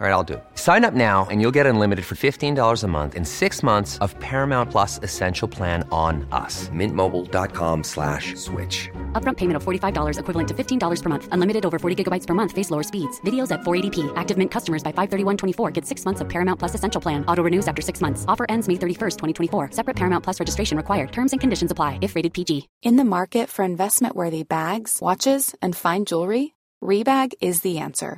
All 0.00 0.06
right, 0.06 0.12
I'll 0.12 0.22
do. 0.22 0.40
Sign 0.54 0.84
up 0.84 0.94
now 0.94 1.26
and 1.28 1.40
you'll 1.40 1.56
get 1.58 1.66
unlimited 1.66 2.04
for 2.04 2.14
$15 2.14 2.84
a 2.84 2.86
month 2.86 3.16
in 3.16 3.24
six 3.24 3.64
months 3.64 3.98
of 3.98 4.16
Paramount 4.20 4.70
Plus 4.70 5.00
Essential 5.02 5.48
Plan 5.48 5.82
on 5.90 6.24
us. 6.30 6.68
Mintmobile.com 6.68 7.82
slash 7.82 8.36
switch. 8.36 8.88
Upfront 9.20 9.38
payment 9.38 9.56
of 9.56 9.64
$45 9.64 10.20
equivalent 10.20 10.48
to 10.50 10.54
$15 10.54 11.02
per 11.02 11.08
month. 11.08 11.28
Unlimited 11.32 11.66
over 11.66 11.80
40 11.80 12.04
gigabytes 12.04 12.28
per 12.28 12.34
month. 12.34 12.52
Face 12.52 12.70
lower 12.70 12.84
speeds. 12.84 13.20
Videos 13.22 13.50
at 13.50 13.62
480p. 13.62 14.12
Active 14.14 14.38
Mint 14.38 14.52
customers 14.52 14.84
by 14.84 14.92
531.24 14.92 15.72
get 15.72 15.84
six 15.84 16.04
months 16.04 16.20
of 16.20 16.28
Paramount 16.28 16.60
Plus 16.60 16.76
Essential 16.76 17.00
Plan. 17.00 17.24
Auto 17.26 17.42
renews 17.42 17.66
after 17.66 17.82
six 17.82 18.00
months. 18.00 18.24
Offer 18.28 18.46
ends 18.48 18.68
May 18.68 18.74
31st, 18.74 19.16
2024. 19.50 19.72
Separate 19.72 19.96
Paramount 19.96 20.22
Plus 20.22 20.38
registration 20.38 20.76
required. 20.76 21.10
Terms 21.10 21.32
and 21.32 21.40
conditions 21.40 21.72
apply 21.72 21.98
if 22.02 22.14
rated 22.14 22.32
PG. 22.34 22.68
In 22.82 22.94
the 22.94 23.04
market 23.04 23.48
for 23.48 23.64
investment-worthy 23.64 24.44
bags, 24.44 24.98
watches, 25.02 25.56
and 25.60 25.74
fine 25.74 26.04
jewelry, 26.04 26.54
Rebag 26.80 27.32
is 27.40 27.62
the 27.62 27.78
answer. 27.78 28.17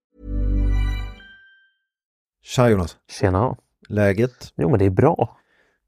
Tja 2.43 2.69
Jonas, 2.69 2.97
Tjena. 3.19 3.55
läget? 3.89 4.53
Jo, 4.55 4.69
men 4.69 4.79
det 4.79 4.85
är 4.85 4.89
bra. 4.89 5.37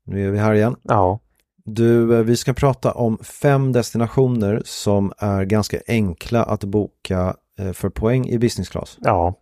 Nu 0.05 0.27
är 0.27 0.31
vi 0.31 0.37
här 0.37 0.53
igen. 0.53 0.75
Ja, 0.81 1.19
Du, 1.65 2.17
eh, 2.17 2.23
vi 2.23 2.37
ska 2.37 2.53
prata 2.53 2.91
om 2.91 3.17
fem 3.17 3.71
destinationer 3.71 4.61
som 4.65 5.13
är 5.17 5.43
ganska 5.43 5.77
enkla 5.87 6.43
att 6.43 6.63
boka 6.63 7.35
eh, 7.59 7.71
för 7.71 7.89
poäng 7.89 8.27
i 8.27 8.37
business 8.39 8.69
class. 8.69 8.97
ja, 9.01 9.33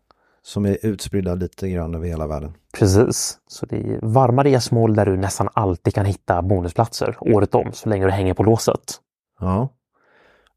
Som 0.44 0.66
är 0.66 0.78
utspridda 0.86 1.36
lite 1.36 1.70
grann 1.70 1.96
över 1.96 2.08
hela 2.08 2.28
världen. 2.28 2.54
precis. 2.78 3.38
Så 3.48 3.66
det 3.66 3.76
är 3.78 4.00
varma 4.02 4.44
resmål 4.44 4.96
där 4.96 5.06
du 5.06 5.18
nästan 5.18 5.50
alltid 5.54 5.94
kan 5.96 6.06
hitta 6.06 6.42
bonusplatser 6.42 7.18
året 7.22 7.56
om 7.56 7.72
så 7.74 7.90
länge 7.90 8.06
du 8.06 8.12
hänger 8.12 8.34
på 8.34 8.44
låset. 8.44 9.00
Ja. 9.40 9.70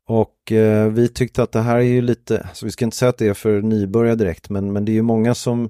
Och 0.06 0.52
eh, 0.52 0.88
vi 0.88 1.08
tyckte 1.08 1.42
att 1.42 1.52
det 1.52 1.60
här 1.60 1.76
är 1.76 1.80
ju 1.80 2.00
lite, 2.02 2.48
så 2.52 2.66
vi 2.66 2.72
ska 2.72 2.84
inte 2.84 2.96
säga 2.96 3.08
att 3.08 3.18
det 3.18 3.28
är 3.28 3.34
för 3.34 3.62
nybörjare 3.62 4.16
direkt, 4.16 4.50
men, 4.50 4.72
men 4.72 4.84
det 4.84 4.92
är 4.92 4.94
ju 4.94 5.02
många 5.02 5.34
som 5.34 5.68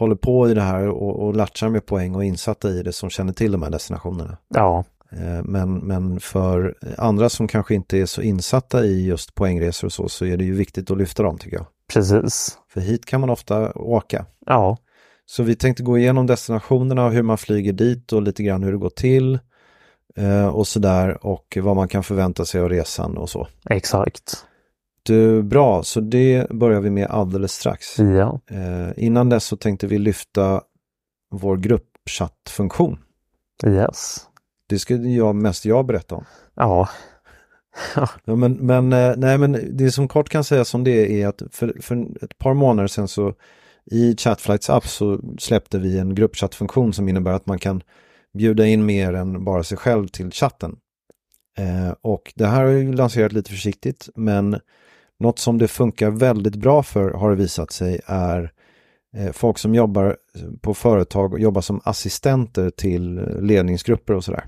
håller 0.00 0.14
på 0.16 0.48
i 0.50 0.54
det 0.54 0.60
här 0.62 0.88
och, 0.88 1.22
och 1.26 1.36
latchar 1.36 1.68
med 1.68 1.86
poäng 1.86 2.14
och 2.14 2.24
insatta 2.24 2.70
i 2.70 2.82
det 2.82 2.92
som 2.92 3.10
känner 3.10 3.32
till 3.32 3.52
de 3.52 3.62
här 3.62 3.70
destinationerna. 3.70 4.36
Ja, 4.54 4.84
Eh, 5.12 5.42
Men, 5.44 5.74
men 5.78 6.20
för 6.20 6.74
andra 6.98 7.28
som 7.28 7.48
kanske 7.48 7.74
inte 7.74 7.98
är 7.98 8.06
så 8.06 8.22
insatta 8.22 8.84
i 8.84 9.06
just 9.06 9.34
poängresor 9.34 9.86
och 9.88 9.92
så, 9.92 10.08
så 10.08 10.24
är 10.24 10.36
det 10.36 10.44
ju 10.44 10.54
viktigt 10.54 10.90
att 10.90 10.98
lyfta 10.98 11.22
dem 11.22 11.38
tycker 11.38 11.56
jag. 11.56 11.66
precis. 11.92 12.58
För 12.72 12.80
hit 12.80 13.06
kan 13.06 13.20
man 13.20 13.30
ofta 13.30 13.72
åka. 13.72 14.26
Ja, 14.46 14.76
Så 15.26 15.42
vi 15.42 15.56
tänkte 15.56 15.82
gå 15.82 15.98
igenom 15.98 16.26
destinationerna 16.26 17.04
och 17.06 17.12
hur 17.12 17.22
man 17.22 17.38
flyger 17.38 17.72
dit 17.72 18.12
och 18.12 18.22
lite 18.22 18.42
grann 18.42 18.62
hur 18.62 18.72
det 18.72 18.78
går 18.78 18.90
till. 18.90 19.38
eh, 20.16 20.46
Och 20.46 20.66
sådär 20.66 21.26
och 21.26 21.58
vad 21.62 21.76
man 21.76 21.88
kan 21.88 22.02
förvänta 22.02 22.44
sig 22.44 22.60
av 22.60 22.68
resan 22.68 23.16
och 23.16 23.30
så. 23.30 23.48
exakt. 23.70 24.44
Du, 25.02 25.42
bra, 25.42 25.82
så 25.82 26.00
det 26.00 26.50
börjar 26.50 26.80
vi 26.80 26.90
med 26.90 27.06
alldeles 27.06 27.52
strax. 27.52 27.98
Ja, 27.98 28.40
Eh, 28.50 28.88
innan 28.96 29.28
dess 29.28 29.44
så 29.44 29.56
tänkte 29.56 29.86
vi 29.86 29.98
lyfta 29.98 30.62
vår 31.30 31.56
gruppchattfunktion. 31.56 32.98
yes. 33.66 34.26
Det 34.66 34.78
ska 34.78 34.94
jag, 34.94 35.34
mest 35.34 35.64
jag 35.64 35.86
berätta 35.86 36.14
om. 36.14 36.24
Ja, 36.54 36.88
Ja, 38.24 38.36
men, 38.36 38.52
men, 38.52 38.92
eh, 38.92 39.14
nej, 39.16 39.38
men 39.38 39.76
det 39.76 39.90
som 39.90 40.08
kort 40.08 40.28
kan 40.28 40.44
sägas 40.44 40.74
om 40.74 40.84
det 40.84 41.22
är 41.22 41.28
att 41.28 41.42
för, 41.50 41.76
för 41.80 42.24
ett 42.24 42.38
par 42.38 42.54
månader 42.54 42.86
sedan 42.86 43.08
så 43.08 43.34
i 43.90 44.16
Chatflights 44.16 44.70
app 44.70 44.86
så 44.86 45.20
släppte 45.38 45.78
vi 45.78 45.98
en 45.98 46.14
gruppchattfunktion 46.14 46.92
som 46.92 47.08
innebär 47.08 47.32
att 47.32 47.46
man 47.46 47.58
kan 47.58 47.82
bjuda 48.38 48.66
in 48.66 48.86
mer 48.86 49.12
än 49.14 49.44
bara 49.44 49.62
sig 49.62 49.78
själv 49.78 50.08
till 50.08 50.30
chatten. 50.30 50.76
Eh, 51.58 51.94
och 52.00 52.32
det 52.36 52.46
här 52.46 52.64
har 52.64 52.70
ju 52.70 52.92
lanserat 52.92 53.32
lite 53.32 53.50
försiktigt 53.50 54.08
men 54.14 54.60
något 55.20 55.38
som 55.38 55.58
det 55.58 55.68
funkar 55.68 56.10
väldigt 56.10 56.56
bra 56.56 56.82
för 56.82 57.10
har 57.10 57.30
det 57.30 57.36
visat 57.36 57.72
sig 57.72 58.00
är 58.06 58.52
eh, 59.16 59.32
folk 59.32 59.58
som 59.58 59.74
jobbar 59.74 60.16
på 60.60 60.74
företag 60.74 61.32
och 61.32 61.40
jobbar 61.40 61.60
som 61.60 61.80
assistenter 61.84 62.70
till 62.70 63.14
ledningsgrupper 63.40 64.14
och 64.14 64.24
sådär. 64.24 64.46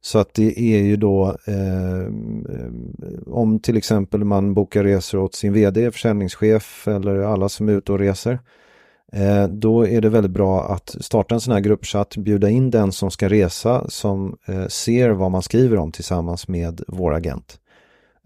Så 0.00 0.18
att 0.18 0.34
det 0.34 0.60
är 0.60 0.82
ju 0.82 0.96
då 0.96 1.36
eh, 1.46 2.00
eh, 2.00 2.72
om 3.26 3.60
till 3.60 3.76
exempel 3.76 4.24
man 4.24 4.54
bokar 4.54 4.84
resor 4.84 5.18
åt 5.18 5.34
sin 5.34 5.52
vd, 5.52 5.90
försäljningschef 5.90 6.88
eller 6.88 7.18
alla 7.18 7.48
som 7.48 7.68
är 7.68 7.72
ute 7.72 7.92
och 7.92 7.98
reser. 7.98 8.38
Eh, 9.12 9.48
då 9.48 9.86
är 9.86 10.00
det 10.00 10.08
väldigt 10.08 10.32
bra 10.32 10.64
att 10.64 10.96
starta 11.00 11.34
en 11.34 11.40
sån 11.40 11.52
här 11.54 11.60
gruppchatt, 11.60 12.16
bjuda 12.16 12.50
in 12.50 12.70
den 12.70 12.92
som 12.92 13.10
ska 13.10 13.28
resa 13.28 13.90
som 13.90 14.36
eh, 14.46 14.66
ser 14.66 15.10
vad 15.10 15.30
man 15.30 15.42
skriver 15.42 15.76
om 15.76 15.92
tillsammans 15.92 16.48
med 16.48 16.82
vår 16.88 17.14
agent. 17.14 17.60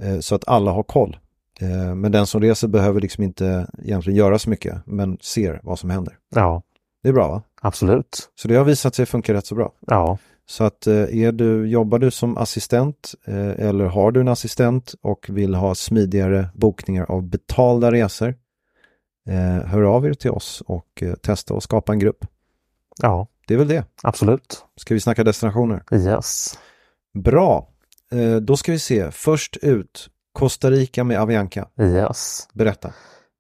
Eh, 0.03 0.19
så 0.19 0.35
att 0.35 0.49
alla 0.49 0.71
har 0.71 0.83
koll. 0.83 1.17
Eh, 1.62 1.95
men 1.95 2.12
den 2.12 2.27
som 2.27 2.41
reser 2.41 2.69
behöver 2.69 3.00
liksom 3.00 3.25
inte 3.25 3.67
egentligen 3.84 4.17
göra 4.17 4.39
så 4.39 4.50
mycket, 4.50 4.83
men 4.87 5.19
ser 5.21 5.61
vad 5.62 5.78
som 5.78 5.91
händer. 5.91 6.19
ja, 6.34 6.62
Det 7.03 7.09
är 7.09 7.12
bra 7.12 7.28
va? 7.28 7.43
absolut. 7.61 8.31
Så 8.34 8.49
det 8.49 8.55
har 8.55 8.65
visat 8.65 8.95
sig 8.95 9.06
funka 9.06 9.34
rätt 9.34 9.47
så 9.47 9.55
bra. 9.55 9.73
Ja, 9.87 10.19
Så 10.47 10.65
att 10.65 10.87
eh, 10.87 10.95
är 11.19 11.33
du, 11.33 11.67
jobbar 11.69 11.99
du 11.99 12.11
som 12.11 12.37
assistent 12.37 13.15
eh, 13.27 13.50
eller 13.69 13.84
har 13.84 14.12
du 14.12 14.21
en 14.21 14.28
assistent 14.28 14.95
och 15.03 15.27
vill 15.31 15.55
ha 15.55 15.75
smidigare 15.75 16.49
bokningar 16.55 17.05
av 17.11 17.23
betalda 17.23 17.93
resor, 17.93 18.34
hör 19.67 19.83
av 19.83 20.06
er 20.06 20.15
till 20.15 20.31
oss 20.31 20.62
och 20.67 21.03
testa 21.23 21.55
och 21.55 21.62
skapa 21.62 21.93
en 21.93 21.99
grupp. 21.99 22.27
ja, 23.03 23.27
Det 23.47 23.55
är 23.55 23.59
väl 23.59 23.69
det. 23.69 23.84
absolut. 24.03 24.65
Ska 24.77 24.94
vi 24.94 25.00
snacka 25.00 25.25
destinationer? 25.25 25.83
Yes. 25.93 26.59
Bra! 27.15 27.69
Då 28.43 28.56
ska 28.56 28.73
vi 28.73 28.79
se. 28.79 29.11
Först 29.11 29.56
ut, 29.56 30.09
Costa 30.32 30.70
Rica 30.70 31.04
med 31.04 31.20
Avianca. 31.20 31.69
Yes. 31.81 32.48
Berätta. 32.53 32.93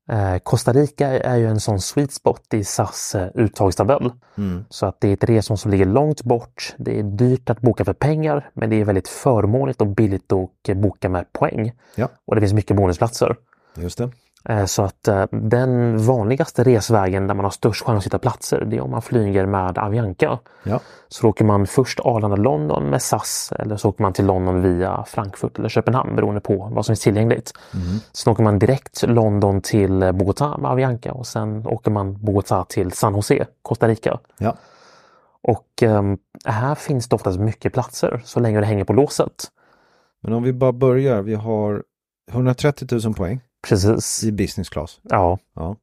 Eh, 0.08 0.38
Costa 0.38 0.72
Rica 0.72 1.08
är 1.08 1.36
ju 1.36 1.46
en 1.46 1.60
sån 1.60 1.80
sweet 1.80 2.12
spot 2.12 2.54
i 2.54 2.64
SAS 2.64 3.14
eh, 3.14 3.28
uttagstabell. 3.34 4.12
Mm. 4.38 4.64
Så 4.68 4.86
att 4.86 5.00
det 5.00 5.08
är 5.08 5.12
ett 5.12 5.24
resmål 5.24 5.58
som 5.58 5.70
ligger 5.70 5.86
långt 5.86 6.22
bort. 6.22 6.74
Det 6.78 6.98
är 6.98 7.02
dyrt 7.02 7.50
att 7.50 7.60
boka 7.60 7.84
för 7.84 7.92
pengar, 7.92 8.50
men 8.54 8.70
det 8.70 8.80
är 8.80 8.84
väldigt 8.84 9.08
förmånligt 9.08 9.80
och 9.80 9.86
billigt 9.86 10.32
att 10.32 10.76
boka 10.76 11.08
med 11.08 11.32
poäng. 11.32 11.72
Ja. 11.94 12.08
Och 12.24 12.34
det 12.34 12.40
finns 12.40 12.52
mycket 12.52 12.76
bonusplatser. 12.76 13.36
Just 13.76 13.98
det. 13.98 14.10
Eh, 14.44 14.64
Så 14.64 14.82
att 14.82 15.08
eh, 15.08 15.24
den 15.30 15.98
vanligaste 16.06 16.64
resvägen 16.64 17.26
där 17.26 17.34
man 17.34 17.44
har 17.44 17.50
störst 17.50 17.84
chans 17.84 17.98
att 17.98 18.06
hitta 18.06 18.18
platser, 18.18 18.64
det 18.64 18.76
är 18.76 18.80
om 18.80 18.90
man 18.90 19.02
flyger 19.02 19.46
med 19.46 19.78
Avianca. 19.78 20.38
Ja. 20.64 20.80
Så 21.08 21.28
åker 21.28 21.44
man 21.44 21.66
först 21.66 22.00
Arlanda-London 22.00 22.90
med 22.90 23.02
SAS 23.02 23.52
eller 23.58 23.76
så 23.76 23.88
åker 23.88 24.02
man 24.02 24.12
till 24.12 24.26
London 24.26 24.62
via 24.62 25.04
Frankfurt 25.06 25.58
eller 25.58 25.68
Köpenhamn 25.68 26.16
beroende 26.16 26.40
på 26.40 26.68
vad 26.72 26.86
som 26.86 26.92
är 26.92 26.96
tillgängligt. 26.96 27.52
Sen 28.12 28.32
åker 28.32 28.42
man 28.42 28.58
direkt 28.58 29.02
London 29.02 29.60
till 29.60 30.02
Bogotá 30.02 30.58
med 30.60 30.70
Avianca 30.70 31.12
och 31.12 31.26
sen 31.26 31.66
åker 31.66 31.90
man 31.90 32.16
Bogotá 32.16 32.64
till 32.68 32.92
San 32.92 33.14
Jose, 33.14 33.46
Costa 33.62 33.88
Rica. 33.88 34.18
Ja. 34.38 34.56
Och 35.42 35.82
ehm, 35.82 36.18
här 36.44 36.74
finns 36.74 37.08
det 37.08 37.16
oftast 37.16 37.38
mycket 37.38 37.72
platser 37.72 38.22
så 38.24 38.40
länge 38.40 38.60
det 38.60 38.66
hänger 38.66 38.84
på 38.84 38.92
låset. 38.92 39.44
Men 40.22 40.32
om 40.32 40.42
vi 40.42 40.52
bara 40.52 40.72
börjar. 40.72 41.22
Vi 41.22 41.34
har 41.34 41.82
130 42.30 42.88
000 43.04 43.14
poäng 43.14 43.40
Precis. 43.68 44.24
i 44.24 44.32
business 44.32 44.68
class. 44.68 45.00
Ja, 45.02 45.38
Ja. 45.54 45.76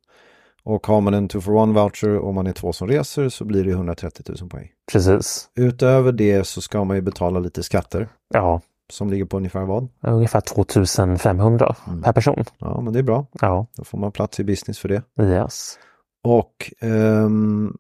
Och 0.63 0.87
har 0.87 1.01
man 1.01 1.13
en 1.13 1.27
2 1.27 1.41
for 1.41 1.55
one 1.55 1.73
voucher 1.73 2.15
och 2.17 2.33
man 2.33 2.47
är 2.47 2.53
två 2.53 2.73
som 2.73 2.87
reser 2.87 3.29
så 3.29 3.45
blir 3.45 3.63
det 3.63 3.71
130 3.71 4.25
000 4.41 4.49
poäng. 4.49 4.69
precis. 4.91 5.49
Utöver 5.55 6.11
det 6.11 6.43
så 6.47 6.61
ska 6.61 6.83
man 6.83 6.95
ju 6.95 7.01
betala 7.01 7.39
lite 7.39 7.63
skatter. 7.63 8.07
Ja, 8.33 8.61
som 8.89 9.09
ligger 9.09 9.25
på 9.25 9.37
ungefär 9.37 9.65
vad? 9.65 9.87
Ungefär 10.01 10.41
2500 10.41 11.75
per 12.03 12.13
person. 12.13 12.43
Ja, 12.57 12.81
men 12.81 12.93
det 12.93 12.99
är 12.99 13.03
bra. 13.03 13.25
Ja, 13.41 13.65
Då 13.75 13.83
får 13.83 13.97
man 13.97 14.11
plats 14.11 14.39
i 14.39 14.43
business 14.43 14.79
för 14.79 14.89
det. 14.89 15.03
yes. 15.23 15.79
Och 16.23 16.73
ehm, 16.79 17.77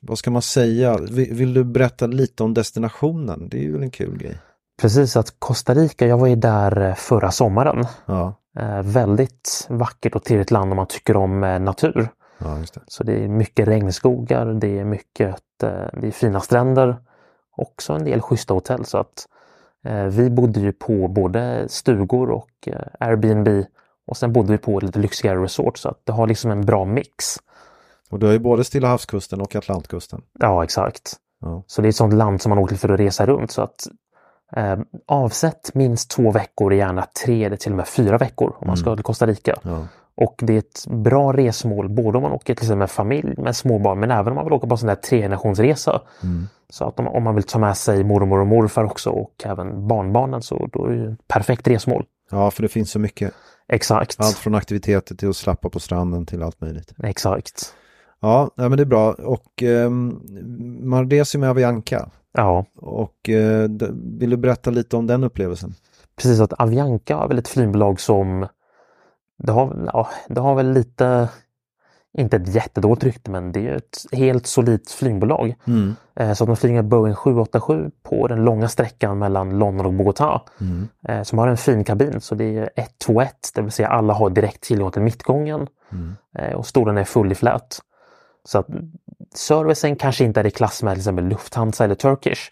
vad 0.00 0.18
ska 0.18 0.30
man 0.30 0.42
säga? 0.42 0.98
Vill, 0.98 1.34
vill 1.34 1.54
du 1.54 1.64
berätta 1.64 2.06
lite 2.06 2.42
om 2.42 2.54
destinationen? 2.54 3.48
Det 3.48 3.58
är 3.58 3.62
ju 3.62 3.82
en 3.82 3.90
kul 3.90 4.18
grej. 4.18 4.38
Precis 4.80 5.16
att 5.16 5.34
Costa 5.38 5.74
Rica, 5.74 6.06
jag 6.06 6.18
var 6.18 6.26
ju 6.26 6.36
där 6.36 6.80
eh, 6.88 6.94
förra 6.94 7.30
sommaren. 7.30 7.84
Ja, 8.06 8.34
väldigt 8.82 9.66
vackert 9.68 10.14
och 10.14 10.24
trevligt 10.24 10.50
land 10.50 10.72
om 10.72 10.76
man 10.76 10.86
tycker 10.86 11.16
om 11.16 11.44
eh, 11.44 11.60
natur. 11.60 12.08
ja 12.38 12.58
det. 12.74 12.80
Så 12.86 13.04
det 13.04 13.24
är 13.24 13.28
mycket 13.28 13.68
regnskogar, 13.68 14.46
det 14.46 14.78
är 14.78 14.84
mycket 14.84 15.36
eh, 15.62 15.86
det 15.92 16.06
är 16.06 16.10
fina 16.10 16.40
stränder. 16.40 16.96
Också 17.56 17.92
en 17.92 18.04
del 18.04 18.20
schyssta 18.20 18.54
hotell 18.54 18.84
så 18.84 18.98
att 18.98 19.28
eh, 19.84 20.04
vi 20.04 20.30
bodde 20.30 20.60
ju 20.60 20.72
på 20.72 21.08
både 21.08 21.68
stugor 21.68 22.30
och 22.30 22.50
eh, 22.66 22.80
Airbnb 23.00 23.48
och 24.06 24.16
sen 24.16 24.32
bodde 24.32 24.52
vi 24.52 24.58
på 24.58 24.80
lite 24.80 24.98
lyxigare 24.98 25.42
resort 25.42 25.78
så 25.78 25.88
att 25.88 26.00
det 26.04 26.12
har 26.12 26.26
liksom 26.26 26.50
en 26.50 26.66
bra 26.66 26.84
mix. 26.84 27.36
Och 28.10 28.18
du 28.18 28.26
har 28.26 28.32
ju 28.32 28.38
både 28.38 28.64
Stilla 28.64 28.88
havskusten 28.88 29.40
och 29.40 29.56
Atlantkusten. 29.56 30.22
Ja, 30.38 30.64
exakt. 30.64 31.16
Ja. 31.40 31.62
Så 31.66 31.82
det 31.82 31.88
är 31.88 31.90
ett 31.90 31.96
sånt 31.96 32.14
land 32.14 32.42
som 32.42 32.50
man 32.50 32.58
åker 32.58 32.68
till 32.68 32.78
för 32.78 32.88
att 32.88 33.00
resa 33.00 33.26
runt 33.26 33.50
så 33.50 33.62
att 33.62 33.86
eh, 34.56 34.78
avsätt 35.06 35.74
minst 35.74 36.10
två 36.10 36.30
veckor, 36.30 36.74
gärna 36.74 37.06
tre 37.24 37.44
eller 37.44 37.56
till 37.56 37.72
och 37.72 37.76
med 37.76 37.88
fyra 37.88 38.18
veckor 38.18 38.56
om 38.58 38.66
man 38.66 38.76
ska 38.76 38.94
till 38.96 39.04
Costa 39.04 39.26
Rica. 39.26 39.56
Ja. 39.62 39.86
Och 40.14 40.34
det 40.42 40.54
är 40.54 40.58
ett 40.58 40.86
bra 40.86 41.32
resmål 41.32 41.88
både 41.88 42.18
om 42.18 42.22
man 42.22 42.32
åker 42.32 42.54
till 42.54 42.64
exempel 42.64 42.78
med 42.78 42.90
familj 42.90 43.34
med 43.36 43.56
småbarn 43.56 44.00
men 44.00 44.10
även 44.10 44.28
om 44.28 44.34
man 44.34 44.44
vill 44.44 44.52
åka 44.52 44.66
på 44.66 44.74
en 44.74 44.78
sån 44.78 44.86
där 44.86 44.94
tregenerationsresa. 44.94 46.00
Så 46.70 46.84
att 46.84 47.00
om, 47.00 47.08
om 47.08 47.22
man 47.22 47.34
vill 47.34 47.44
ta 47.44 47.58
med 47.58 47.76
sig 47.76 48.04
mormor 48.04 48.40
och 48.40 48.46
morfar 48.46 48.84
också 48.84 49.10
och 49.10 49.32
även 49.44 49.88
barnbarnen 49.88 50.42
så 50.42 50.68
då 50.72 50.86
är 50.86 50.90
det 50.90 51.12
ett 51.12 51.28
perfekt 51.28 51.68
resmål. 51.68 52.04
ja, 52.30 52.50
för 52.50 52.62
det 52.62 52.68
finns 52.68 52.90
så 52.90 52.98
mycket. 52.98 53.32
Exakt. 53.68 54.20
Allt 54.20 54.36
från 54.36 54.54
aktiviteter 54.54 55.14
till 55.14 55.28
att 55.28 55.36
slappa 55.36 55.68
på 55.68 55.80
stranden 55.80 56.26
till 56.26 56.42
allt 56.42 56.60
möjligt. 56.60 56.92
Exakt. 57.02 57.74
Ja, 58.20 58.50
nej, 58.56 58.68
men 58.68 58.76
det 58.76 58.82
är 58.82 58.86
bra. 58.86 59.12
Och 59.12 59.62
man 60.80 61.10
reser 61.10 61.38
med 61.38 61.50
Avianca. 61.50 62.10
Ja, 62.32 62.64
Och 62.76 63.28
eh, 63.28 63.68
vill 64.18 64.30
du 64.30 64.36
berätta 64.36 64.70
lite 64.70 64.96
om 64.96 65.06
den 65.06 65.24
upplevelsen? 65.24 65.74
precis 66.16 66.40
att 66.40 66.60
Avianca 66.60 67.16
har 67.16 67.28
väl 67.28 67.38
ett 67.38 67.48
flygbolag 67.48 68.00
som 68.00 68.46
det 69.38 69.52
har, 69.52 69.90
ja, 69.92 70.08
det 70.28 70.40
har 70.40 70.54
väl 70.54 70.72
lite, 70.72 71.28
inte 72.18 72.36
ett 72.36 72.54
jättedåligt 72.54 73.04
rykte 73.04 73.30
men 73.30 73.52
det 73.52 73.68
är 73.68 73.74
ett 73.76 73.98
helt 74.12 74.46
solidt 74.46 74.90
flygbolag. 74.90 75.54
Eh, 76.16 76.32
Så 76.32 76.44
att 76.44 76.48
de 76.48 76.56
flyger 76.56 76.82
Boeing 76.82 77.14
787 77.14 77.90
på 78.02 78.28
den 78.28 78.44
långa 78.44 78.68
sträckan 78.68 79.18
mellan 79.18 79.58
London 79.58 79.86
och 79.86 79.92
Bogotá. 79.92 80.40
Eh, 81.08 81.22
Som 81.22 81.38
har 81.38 81.48
en 81.48 81.56
fin 81.56 81.84
kabin 81.84 82.20
så 82.20 82.34
det 82.34 82.44
är 82.58 82.70
121, 82.76 83.34
det 83.54 83.62
vill 83.62 83.72
säga 83.72 83.88
alla 83.88 84.12
har 84.14 84.30
direkt 84.30 84.60
tillgång 84.62 84.90
till 84.90 85.02
mittgången. 85.02 85.66
Eh, 86.38 86.52
Och 86.54 86.66
stolen 86.66 86.98
är 86.98 87.04
full 87.04 87.32
i 87.32 87.34
flät. 87.34 87.78
Så 88.44 88.58
att 88.58 88.66
servicen 89.34 89.96
kanske 89.96 90.24
inte 90.24 90.40
är 90.40 90.46
i 90.46 90.50
klass 90.50 90.82
med 90.82 90.92
till 90.92 91.00
exempel 91.00 91.24
Lufthansa 91.24 91.84
eller 91.84 91.94
Turkish. 91.94 92.50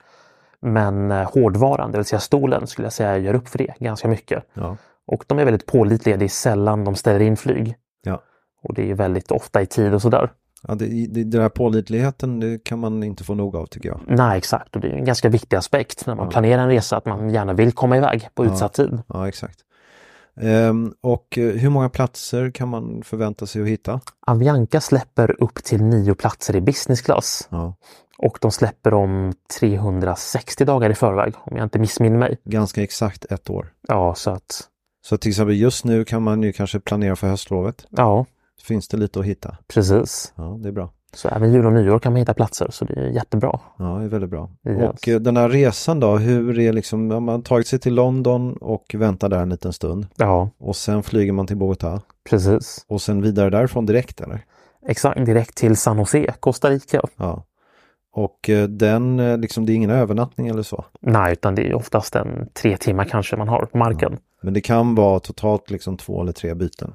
Men 0.60 1.10
eh, 1.10 1.32
hårdvaran, 1.32 1.92
det 1.92 1.98
vill 1.98 2.04
säga 2.04 2.20
stolen, 2.20 2.66
skulle 2.66 2.86
jag 2.86 2.92
säga 2.92 3.18
gör 3.18 3.34
upp 3.34 3.48
för 3.48 3.58
det 3.58 3.74
ganska 3.78 4.08
mycket. 4.08 4.44
Ja. 4.54 4.76
Och 5.06 5.24
de 5.26 5.38
är 5.38 5.44
väldigt 5.44 5.66
pålitliga, 5.66 6.16
det 6.16 6.24
är 6.24 6.28
sällan 6.28 6.84
de 6.84 6.94
ställer 6.94 7.20
in 7.20 7.36
flyg. 7.36 7.74
Ja. 8.02 8.22
Och 8.62 8.74
det 8.74 8.90
är 8.90 8.94
väldigt 8.94 9.30
ofta 9.30 9.62
i 9.62 9.66
tid 9.66 9.94
och 9.94 10.02
sådär. 10.02 10.30
Ja, 10.68 10.74
det, 10.74 11.06
det, 11.06 11.24
den 11.24 11.42
här 11.42 11.48
pålitligheten 11.48 12.40
det 12.40 12.64
kan 12.64 12.78
man 12.78 13.02
inte 13.02 13.24
få 13.24 13.34
nog 13.34 13.56
av 13.56 13.66
tycker 13.66 13.88
jag. 13.88 14.00
Nej, 14.06 14.38
exakt. 14.38 14.76
Och 14.76 14.80
det 14.80 14.88
är 14.88 14.92
en 14.92 15.04
ganska 15.04 15.28
viktig 15.28 15.56
aspekt 15.56 16.06
när 16.06 16.14
man 16.14 16.28
planerar 16.28 16.62
en 16.62 16.68
resa, 16.68 16.96
att 16.96 17.06
man 17.06 17.30
gärna 17.30 17.52
vill 17.52 17.72
komma 17.72 17.96
iväg 17.96 18.28
på 18.34 18.44
utsatt 18.44 18.72
tid. 18.72 19.02
Ja, 19.06 19.28
exakt. 19.28 19.58
Ehm, 20.40 20.94
och 21.00 21.38
eh, 21.38 21.52
hur 21.52 21.70
många 21.70 21.88
platser 21.88 22.50
kan 22.50 22.68
man 22.68 23.02
förvänta 23.02 23.46
sig 23.46 23.62
att 23.62 23.68
hitta? 23.68 24.00
Avianca 24.26 24.80
släpper 24.80 25.42
upp 25.42 25.64
till 25.64 25.82
nio 25.84 26.14
platser 26.14 26.56
i 26.56 26.60
business 26.60 27.02
class. 27.02 27.48
Ja. 27.50 27.74
Och 28.18 28.38
de 28.40 28.50
släpper 28.50 28.94
om 28.94 29.32
360 29.60 30.64
dagar 30.64 30.90
i 30.90 30.94
förväg, 30.94 31.34
om 31.38 31.56
jag 31.56 31.66
inte 31.66 31.78
missminner 31.78 32.18
mig. 32.18 32.38
Ganska 32.44 32.82
exakt 32.82 33.24
ett 33.24 33.50
år. 33.50 33.72
Ja, 33.88 34.14
så 34.14 34.30
att 34.30 34.60
Så 35.04 35.16
till 35.16 35.28
exempel 35.30 35.56
just 35.56 35.84
nu 35.84 36.04
kan 36.04 36.22
man 36.22 36.42
ju 36.42 36.52
kanske 36.52 36.80
planera 36.80 37.16
för 37.16 37.26
höstlovet. 37.28 37.86
ja, 37.90 38.26
Finns 38.62 38.88
det 38.88 38.96
lite 38.96 39.20
att 39.20 39.26
hitta? 39.26 39.56
precis. 39.68 40.32
Ja, 40.36 40.56
det 40.62 40.68
är 40.68 40.72
bra. 40.72 40.92
Så 41.14 41.28
även 41.28 41.52
jul 41.52 41.66
och 41.66 41.72
nyår 41.72 41.98
kan 41.98 42.12
man 42.12 42.18
hitta 42.18 42.34
platser, 42.34 42.68
så 42.70 42.84
det 42.84 43.00
är 43.00 43.08
jättebra. 43.08 43.60
Ja, 43.78 43.84
det 43.84 44.04
är 44.04 44.08
väldigt 44.08 44.30
bra. 44.30 44.50
Yes. 44.68 44.90
Och 44.90 45.08
eh, 45.08 45.20
den 45.20 45.36
här 45.36 45.48
resan 45.48 46.00
då, 46.00 46.16
hur 46.16 46.58
är 46.58 46.72
liksom, 46.72 47.10
har 47.10 47.20
man 47.20 47.42
tagit 47.42 47.66
sig 47.66 47.78
till 47.78 47.94
London 47.94 48.56
och 48.56 48.94
väntar 48.94 49.28
där 49.28 49.42
en 49.42 49.48
liten 49.48 49.72
stund 49.72 50.06
Ja, 50.16 50.50
och 50.58 50.76
sen 50.76 51.02
flyger 51.02 51.32
man 51.32 51.46
till 51.46 51.56
Bogotá 51.56 52.00
precis. 52.30 52.84
och 52.88 53.02
sen 53.02 53.22
vidare 53.22 53.50
därifrån 53.50 53.86
direkt 53.86 54.20
eller? 54.20 54.44
Exakt, 54.86 55.26
direkt 55.26 55.56
till 55.56 55.76
San 55.76 55.98
Jose, 55.98 56.34
Costa 56.40 56.70
Rica. 56.70 57.00
Ja. 57.16 57.44
Och 58.12 58.50
eh, 58.50 58.68
den, 58.68 59.20
eh, 59.20 59.38
liksom, 59.38 59.66
det 59.66 59.72
är 59.72 59.74
ingen 59.74 59.90
övernattning 59.90 60.48
eller 60.48 60.62
så. 60.62 60.84
Nej, 61.00 61.32
utan 61.32 61.54
det 61.54 61.68
är 61.68 61.74
oftast 61.74 62.16
en 62.16 62.48
tre 62.54 62.76
timmar 62.76 63.04
kanske 63.04 63.36
man 63.36 63.48
har 63.48 63.64
på 63.64 63.78
marken. 63.78 64.18
Men 64.42 64.54
det 64.54 64.60
kan 64.60 64.94
vara 64.94 65.20
totalt 65.20 65.70
liksom 65.70 65.96
två 65.96 66.22
eller 66.22 66.32
tre 66.32 66.54
byten. 66.54 66.94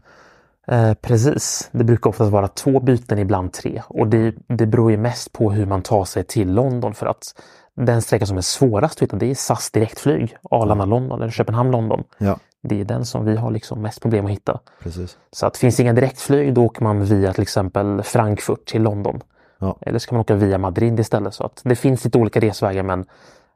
Eh, 0.67 0.93
precis, 0.93 1.69
det 1.71 1.83
brukar 1.83 2.09
oftast 2.09 2.31
vara 2.31 2.47
två 2.47 2.79
byten, 2.79 3.19
ibland 3.19 3.53
tre. 3.53 3.81
Och 3.87 4.07
det, 4.07 4.35
det 4.47 4.65
beror 4.65 4.91
ju 4.91 4.97
mest 4.97 5.31
på 5.33 5.51
hur 5.51 5.65
man 5.65 5.81
tar 5.81 6.05
sig 6.05 6.23
till 6.23 6.53
London 6.53 6.93
för 6.93 7.05
att 7.05 7.41
den 7.75 8.01
sträcka 8.01 8.25
som 8.25 8.37
är 8.37 8.41
svårast 8.41 8.97
att 8.97 9.01
hitta 9.01 9.15
det 9.17 9.25
är 9.31 9.35
SAS 9.35 9.71
direktflyg, 9.71 10.37
Arlanda-London 10.51 11.21
eller 11.21 11.31
Köpenhamn-London. 11.31 12.03
Ja, 12.17 12.39
Det 12.63 12.81
är 12.81 12.85
den 12.85 13.05
som 13.05 13.25
vi 13.25 13.35
har 13.35 13.51
liksom 13.51 13.81
mest 13.81 14.01
problem 14.01 14.25
att 14.25 14.31
hitta. 14.31 14.59
precis. 14.83 15.17
Så 15.31 15.45
att 15.45 15.57
finns 15.57 15.79
inga 15.79 15.93
direktflyg 15.93 16.53
då 16.53 16.63
åker 16.65 16.83
man 16.83 17.05
via 17.05 17.33
till 17.33 17.41
exempel 17.41 18.03
Frankfurt 18.03 18.65
till 18.65 18.81
London. 18.81 19.21
Ja. 19.59 19.77
Eller 19.81 19.99
ska 19.99 20.15
man 20.15 20.21
åka 20.21 20.35
via 20.35 20.57
Madrid 20.57 20.99
istället. 20.99 21.33
Så 21.33 21.43
att 21.43 21.61
det 21.63 21.75
finns 21.75 22.05
lite 22.05 22.17
olika 22.17 22.39
resvägar 22.39 22.83
men 22.83 23.05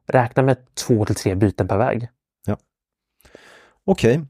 räkna 0.08 0.44
med 0.44 0.58
två 0.88 1.06
till 1.06 1.16
tre 1.16 1.36
byten 1.36 1.68
per 1.68 1.78
väg. 1.78 2.10
Okej, 3.90 4.14
eh, 4.16 4.22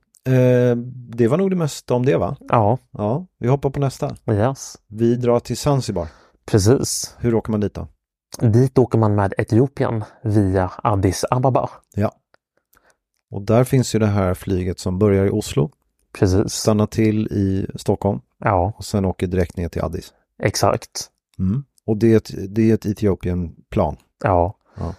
det 1.16 1.28
var 1.28 1.38
nog 1.38 1.50
det 1.50 1.56
mesta 1.56 1.94
om 1.94 2.06
det 2.06 2.18
va? 2.18 2.38
Ja, 2.50 2.78
Ja, 2.92 3.26
vi 3.40 3.48
hoppar 3.48 3.70
på 3.70 3.80
nästa. 3.80 4.16
yes. 4.32 4.76
Vi 4.88 5.16
drar 5.16 5.40
till 5.40 5.58
Zanzibar. 5.58 6.08
precis. 6.46 7.16
Hur 7.20 7.36
åker 7.36 7.52
man 7.52 7.60
dit 7.60 7.74
då? 7.74 7.88
Dit 8.42 8.78
åker 8.78 8.98
man 8.98 9.16
med 9.16 9.34
Etiopien 9.38 10.04
via 10.24 10.72
Addis 10.84 11.26
Ababa. 11.32 11.70
Ja. 11.96 12.12
Och 13.32 13.42
där 13.42 13.64
finns 13.64 13.96
ju 13.96 14.00
det 14.00 14.06
här 14.08 14.34
flyget 14.34 14.80
som 14.80 15.00
börjar 15.00 15.26
i 15.26 15.30
Oslo, 15.30 15.72
Precis. 16.20 16.54
stannar 16.54 16.86
till 16.86 17.28
i 17.28 17.68
Stockholm 17.76 18.20
Ja, 18.40 18.74
och 18.78 18.86
sen 18.86 19.06
åker 19.06 19.28
direkt 19.28 19.58
ner 19.58 19.70
till 19.70 19.82
Addis. 19.82 20.14
exakt. 20.44 21.10
Mm. 21.40 21.64
Och 21.86 21.98
det 21.98 22.14
är 22.14 22.18
ett, 22.18 22.56
det 22.56 22.70
är 22.70 22.74
ett 22.74 22.86
Etiopien-plan. 22.86 23.96
Ja. 24.24 24.58
Ja. 24.78 24.94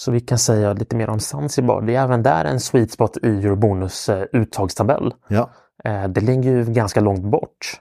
Så 0.00 0.10
vi 0.10 0.20
kan 0.20 0.38
säga 0.38 0.72
lite 0.72 0.96
mer 0.96 1.10
om 1.10 1.20
Zanzibar. 1.20 1.82
Det 1.82 1.94
är 1.96 2.04
även 2.04 2.22
där 2.22 2.44
en 2.44 2.60
sweet 2.60 2.90
spot 2.90 3.16
i 3.22 3.28
Eurobonus 3.28 4.08
eh, 4.08 4.24
uttagstabell. 4.32 5.14
Ja, 5.28 5.50
Eh, 5.84 6.08
det 6.08 6.20
ligger 6.20 6.50
ju 6.50 6.64
ganska 6.64 7.00
långt 7.00 7.24
bort. 7.24 7.80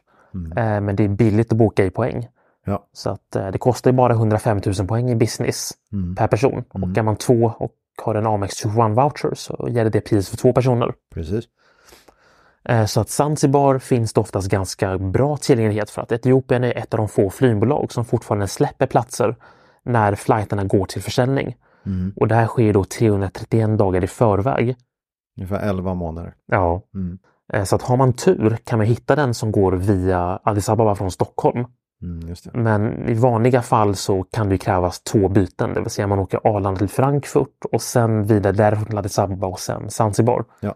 Eh, 0.57 0.81
men 0.81 0.95
det 0.95 1.03
är 1.03 1.07
billigt 1.07 1.51
att 1.51 1.57
boka 1.57 1.85
i 1.85 1.89
poäng. 1.89 2.27
ja, 2.65 2.88
Så 2.93 3.09
att 3.09 3.31
det 3.31 3.57
kostar 3.57 3.91
bara 3.91 4.13
105 4.13 4.61
000 4.65 4.88
poäng 4.88 5.09
i 5.09 5.15
business 5.15 5.71
per 6.17 6.27
person. 6.27 6.63
Och 6.69 6.97
är 6.97 7.01
man 7.01 7.15
två 7.15 7.53
och 7.59 7.71
har 8.03 8.15
en 8.15 8.27
Amex 8.27 8.55
21 8.55 8.75
voucher 8.75 9.35
så 9.35 9.67
gäller 9.69 9.89
det 9.89 10.01
pris 10.01 10.29
för 10.29 10.38
två 10.38 10.53
personer. 10.53 10.93
precis. 11.13 11.45
Så 12.88 13.01
att 13.01 13.09
Zanzibar 13.09 13.79
finns 13.79 14.13
det 14.13 14.21
oftast 14.21 14.49
ganska 14.49 14.97
bra 14.97 15.38
tillgänglighet 15.38 15.89
för 15.89 16.01
att 16.01 16.11
Etiopien 16.11 16.63
är 16.63 16.77
ett 16.77 16.93
av 16.93 16.97
de 16.97 17.07
få 17.07 17.29
flygbolag 17.29 17.91
som 17.91 18.05
fortfarande 18.05 18.47
släpper 18.47 18.88
platser 18.88 19.35
när 19.83 20.15
flighterna 20.15 20.63
går 20.63 20.85
till 20.85 21.01
försäljning. 21.01 21.55
Och 22.15 22.27
det 22.27 22.36
här 22.36 22.48
sker 22.48 22.74
då 22.74 22.84
331 22.84 23.77
dagar 23.77 24.03
i 24.03 24.08
förväg. 24.08 24.75
Ungefär 25.38 25.69
11 25.69 25.93
månader. 25.93 26.34
Ja. 26.46 26.81
Eh, 27.53 27.63
Så 27.63 27.75
att 27.75 27.81
har 27.81 27.98
man 27.98 28.13
tur 28.13 28.58
kan 28.63 28.79
man 28.79 28.88
hitta 28.88 29.15
den 29.15 29.34
som 29.34 29.51
går 29.51 29.72
via 29.72 30.39
Addis 30.43 30.69
Ababa 30.69 30.96
från 30.96 31.12
Stockholm. 31.12 31.65
Mm. 32.01 32.36
Men 32.53 33.10
i 33.10 33.13
vanliga 33.13 33.62
fall 33.62 33.96
så 33.96 34.24
kan 34.24 34.50
det 34.50 34.58
krävas 34.58 35.01
två 35.01 35.29
byten, 35.29 35.74
det 35.74 35.81
vill 35.81 35.89
säga 35.89 36.08
man 36.08 36.19
åker 36.19 36.39
Arlanda 36.43 36.77
till 36.79 36.89
Frankfurt 36.89 37.65
och 37.72 37.81
sen 37.81 38.24
vidare 38.24 38.53
därifrån 38.53 38.86
till 38.86 38.98
Addis 38.98 39.19
Ababa 39.19 39.48
och 39.48 39.60
sen 39.60 39.89
Zanzibar. 39.89 40.46
Ja. 40.60 40.75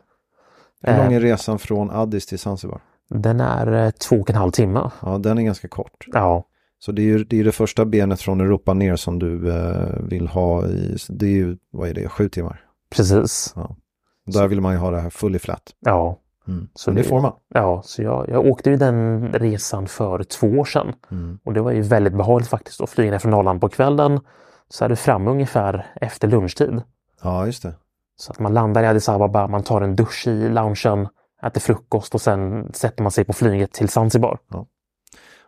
Hur 0.82 0.98
lång 0.98 1.14
är 1.14 1.20
resan 1.20 1.60
från 1.60 1.92
Addis 1.92 2.26
till 2.26 2.40
Zanzibar? 2.40 2.82
Den 3.10 3.40
är 3.42 3.86
eh, 3.86 3.90
två 3.90 4.16
och 4.16 4.30
en 4.30 4.36
halv 4.36 4.52
timme. 4.52 4.92
Ja, 5.02 5.18
den 5.18 5.38
är 5.38 5.42
ganska 5.42 5.68
kort. 5.68 6.06
Ja, 6.14 6.44
Så 6.86 6.92
det 6.92 7.02
är 7.02 7.04
ju 7.04 7.24
det, 7.24 7.40
är 7.40 7.44
det 7.44 7.52
första 7.52 7.86
benet 7.86 8.22
från 8.22 8.42
Europa 8.42 8.74
ner 8.74 8.96
som 8.96 9.20
du 9.20 9.52
eh, 9.52 10.04
vill 10.10 10.28
ha 10.28 10.66
i, 10.68 10.98
det 11.10 11.26
är 11.26 11.30
ju, 11.30 11.58
vad 11.72 11.90
är 11.90 11.94
det, 11.94 12.10
sju 12.10 12.30
timmar? 12.30 12.66
precis. 12.96 13.54
Ja. 13.56 13.76
Där 14.26 14.48
vill 14.48 14.62
man 14.62 14.74
ju 14.74 14.80
ha 14.80 14.92
det 14.92 15.00
här 15.00 15.10
full 15.10 15.36
i 15.36 15.40
flat. 15.40 15.76
Ja, 15.80 16.20
Mm. 16.48 16.68
Så 16.74 16.90
Men 16.90 16.96
det 16.96 17.04
får 17.04 17.22
man. 17.22 17.32
ja 17.54 17.82
så 17.86 18.02
jag, 18.04 18.30
jag 18.30 18.46
åkte 18.46 18.70
ju 18.70 18.78
den 18.78 19.28
resan 19.34 19.88
för 19.88 20.24
två 20.24 20.48
år 20.48 20.66
sedan. 20.66 20.94
Och 21.44 21.54
det 21.54 21.62
var 21.62 21.72
ju 21.72 21.82
väldigt 21.82 22.14
behagligt 22.14 22.50
faktiskt 22.50 22.82
att 22.82 22.90
flyga 22.90 23.12
ner 23.12 23.20
från 23.20 23.32
Norrland 23.32 23.62
på 23.62 23.70
kvällen. 23.70 24.20
Så 24.70 24.86
är 24.86 24.90
du 24.90 24.96
framme 24.96 25.32
ungefär 25.32 25.86
efter 26.02 26.28
lunchtid. 26.28 26.82
Ja, 27.24 27.46
just 27.46 27.64
det. 27.64 27.74
Så 28.16 28.32
att 28.32 28.40
man 28.40 28.54
landar 28.54 28.84
i 28.84 28.88
Addis 28.88 29.10
Ababa, 29.10 29.48
man 29.48 29.64
tar 29.64 29.82
en 29.82 29.96
dusch 29.96 30.28
i 30.28 30.50
loungen, 30.50 31.08
äter 31.44 31.62
frukost 31.62 32.16
och 32.16 32.22
sen 32.22 32.74
sätter 32.74 33.04
man 33.04 33.12
sig 33.12 33.24
på 33.24 33.34
flyget 33.34 33.72
till 33.72 33.90
Zanzibar. 33.90 34.40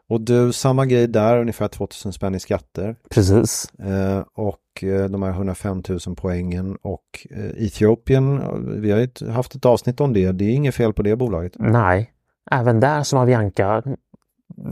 Och 0.10 0.22
du, 0.22 0.54
samma 0.54 0.86
grej 0.86 1.08
där, 1.08 1.38
ungefär 1.38 1.68
2000 1.68 2.14
spänn 2.14 2.36
i 2.36 2.40
skatter. 2.40 2.96
Precis. 3.10 3.72
Eh, 3.80 4.24
och 4.34 4.84
eh, 4.84 5.06
de 5.06 5.24
här 5.24 5.30
105 5.30 5.84
000 5.90 6.00
poängen 6.18 6.78
och 6.82 7.28
eh, 7.32 7.66
Etiopien, 7.66 8.42
vi 8.82 8.92
har 8.92 9.00
ju 9.00 9.30
haft 9.32 9.56
ett 9.56 9.66
avsnitt 9.66 10.02
om 10.02 10.14
det. 10.14 10.32
Det 10.32 10.46
är 10.46 10.50
inget 10.52 10.76
fel 10.76 10.94
på 10.94 11.04
det 11.04 11.16
bolaget. 11.16 11.54
Nej, 11.56 12.12
även 12.52 12.80
där 12.80 13.04
som 13.04 13.20
Avianca 13.20 13.84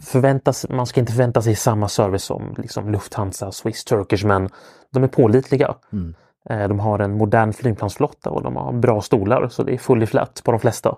förväntas, 0.02 0.66
man 0.70 0.86
ska 0.86 1.00
inte 1.00 1.12
förvänta 1.12 1.42
sig 1.42 1.56
samma 1.56 1.88
service 1.88 2.24
som 2.24 2.56
liksom 2.58 2.92
Lufthansa, 2.92 3.52
Swiss, 3.52 3.84
Turkish, 3.84 4.26
men 4.26 4.50
de 4.92 5.04
är 5.04 5.08
pålitliga. 5.08 5.76
Mm. 5.94 6.16
Eh, 6.50 6.68
De 6.68 6.80
har 6.80 7.00
en 7.00 7.18
modern 7.18 7.54
flygplansflotta 7.54 8.30
och 8.30 8.44
de 8.44 8.56
har 8.56 8.74
bra 8.74 9.02
stolar 9.02 9.48
så 9.48 9.64
det 9.64 9.74
är 9.74 9.78
fully 9.78 10.06
flat 10.06 10.42
på 10.46 10.52
de 10.52 10.60
flesta. 10.60 10.96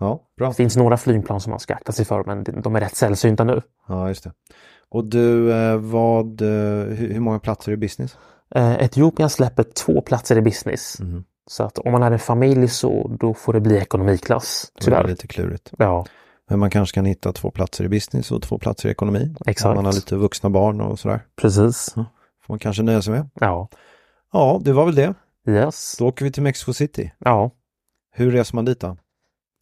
Ja, 0.00 0.22
bra. 0.38 0.48
Det 0.48 0.54
finns 0.54 0.76
några 0.76 0.96
flygplan 0.96 1.40
som 1.40 1.50
man 1.50 1.60
ska 1.60 1.74
akta 1.74 1.92
sig 1.92 2.04
för 2.04 2.24
men 2.24 2.44
de 2.62 2.76
är 2.76 2.80
rätt 2.80 2.96
sällsynta 2.96 3.44
nu. 3.44 3.62
Ja, 3.88 4.08
just 4.08 4.24
det. 4.24 4.32
Och 4.88 5.04
du, 5.04 5.52
eh, 5.52 5.76
vad, 5.76 6.40
eh, 6.42 6.48
hur, 6.94 7.20
många 7.20 7.38
platser 7.38 7.72
i 7.72 7.76
business? 7.76 8.16
Eh, 8.54 8.84
Etiopien 8.84 9.30
släpper 9.30 9.62
två 9.62 10.00
platser 10.00 10.36
i 10.36 10.42
business. 10.42 11.00
Mhm. 11.00 11.24
Så 11.46 11.64
att 11.64 11.78
om 11.78 11.92
man 11.92 12.02
är 12.02 12.10
en 12.10 12.18
familj 12.18 12.68
så 12.68 13.16
då 13.20 13.34
får 13.34 13.52
det 13.52 13.60
bli 13.60 13.76
ekonomiklass. 13.76 14.72
Det 14.74 14.80
är 14.80 14.84
Tyvärr. 14.84 15.08
lite 15.08 15.26
klurigt. 15.26 15.72
Ja, 15.78 16.06
Men 16.50 16.58
man 16.58 16.70
kanske 16.70 16.94
kan 16.94 17.04
hitta 17.04 17.32
två 17.32 17.50
platser 17.50 17.84
i 17.84 17.88
business 17.88 18.32
och 18.32 18.42
två 18.42 18.58
platser 18.58 18.88
i 18.88 18.92
ekonomi. 18.92 19.34
Exakt. 19.46 19.68
Om 19.68 19.74
man 19.74 19.84
har 19.84 19.92
lite 19.92 20.16
vuxna 20.16 20.50
barn 20.50 20.80
och 20.80 20.98
sådär. 20.98 21.20
precis. 21.36 21.94
Får 21.94 22.04
man 22.48 22.58
kanske 22.58 22.82
nöja 22.82 23.02
sig 23.02 23.12
med. 23.12 23.28
Ja, 23.40 23.68
Ja, 24.32 24.60
det 24.64 24.72
var 24.72 24.84
väl 24.86 24.94
det. 24.94 25.14
yes. 25.48 25.96
Då 25.98 26.06
åker 26.08 26.24
vi 26.24 26.32
till 26.32 26.42
Mexico 26.42 26.72
City. 26.72 27.12
Ja. 27.18 27.50
Hur 28.12 28.30
reser 28.30 28.54
man 28.56 28.64
dit 28.64 28.80
då? 28.80 28.96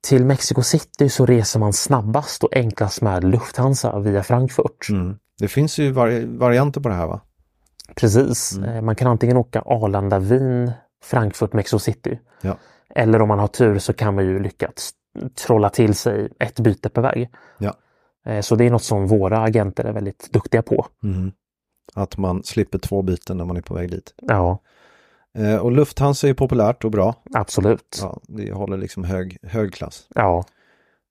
Till 0.09 0.25
Mexico 0.25 0.63
City 0.63 1.09
så 1.09 1.27
reser 1.27 1.61
man 1.61 1.73
snabbast 1.73 2.45
och 2.45 2.57
enklast 2.57 3.03
med 3.03 3.25
Lufthansa 3.25 3.99
via 3.99 4.23
Frankfurt. 4.23 4.89
Mm. 4.91 5.17
Det 5.39 5.49
finns 5.49 5.79
ju 5.79 5.93
vari- 5.93 6.39
varianter 6.39 6.81
på 6.81 6.89
det 6.89 6.95
här 6.95 7.07
va? 7.07 7.21
Precis. 7.97 8.57
Mm. 8.57 8.69
Eh, 8.77 8.83
Man 8.83 8.97
kan 8.97 9.09
antingen 9.09 9.37
åka 9.37 9.61
Arlanda, 9.61 10.19
Wien, 10.19 10.71
Frankfurt, 11.05 11.53
Mexico 11.53 11.79
City. 11.79 12.19
Ja. 12.41 12.57
Eller 12.95 13.23
om 13.23 13.29
man 13.29 13.39
har 13.39 13.49
tur 13.49 13.79
så 13.79 13.93
kan 13.93 14.15
man 14.15 14.25
ju 14.25 14.39
lyckas 14.43 14.91
trolla 15.47 15.71
till 15.71 15.95
sig 15.95 16.29
ett 16.39 16.61
byte 16.61 16.89
per 16.89 17.03
väg. 17.03 17.31
Ja. 17.59 17.75
Eh, 18.27 18.41
Så 18.41 18.55
det 18.57 18.65
är 18.67 18.71
något 18.71 18.83
som 18.83 19.07
våra 19.07 19.39
agenter 19.43 19.85
är 19.85 19.93
väldigt 19.93 20.29
duktiga 20.33 20.63
på. 20.63 20.87
Mm. 21.05 21.33
Att 21.95 22.17
man 22.17 22.43
slipper 22.45 22.79
två 22.79 23.03
byten 23.03 23.37
när 23.37 23.45
man 23.45 23.57
är 23.57 23.61
på 23.63 23.75
väg 23.75 23.91
dit. 23.91 24.15
Ja, 24.23 24.59
och 25.63 25.73
Lufthansa 25.73 26.29
är 26.29 26.35
populärt 26.35 26.85
och 26.85 26.91
bra. 26.91 27.15
absolut. 27.35 27.99
Ja. 28.03 28.21
Det 28.29 28.53
håller 28.53 28.77
liksom 28.77 29.05
hög, 29.05 29.39
hög 29.43 29.73
klass. 29.75 30.07
ja, 30.15 30.45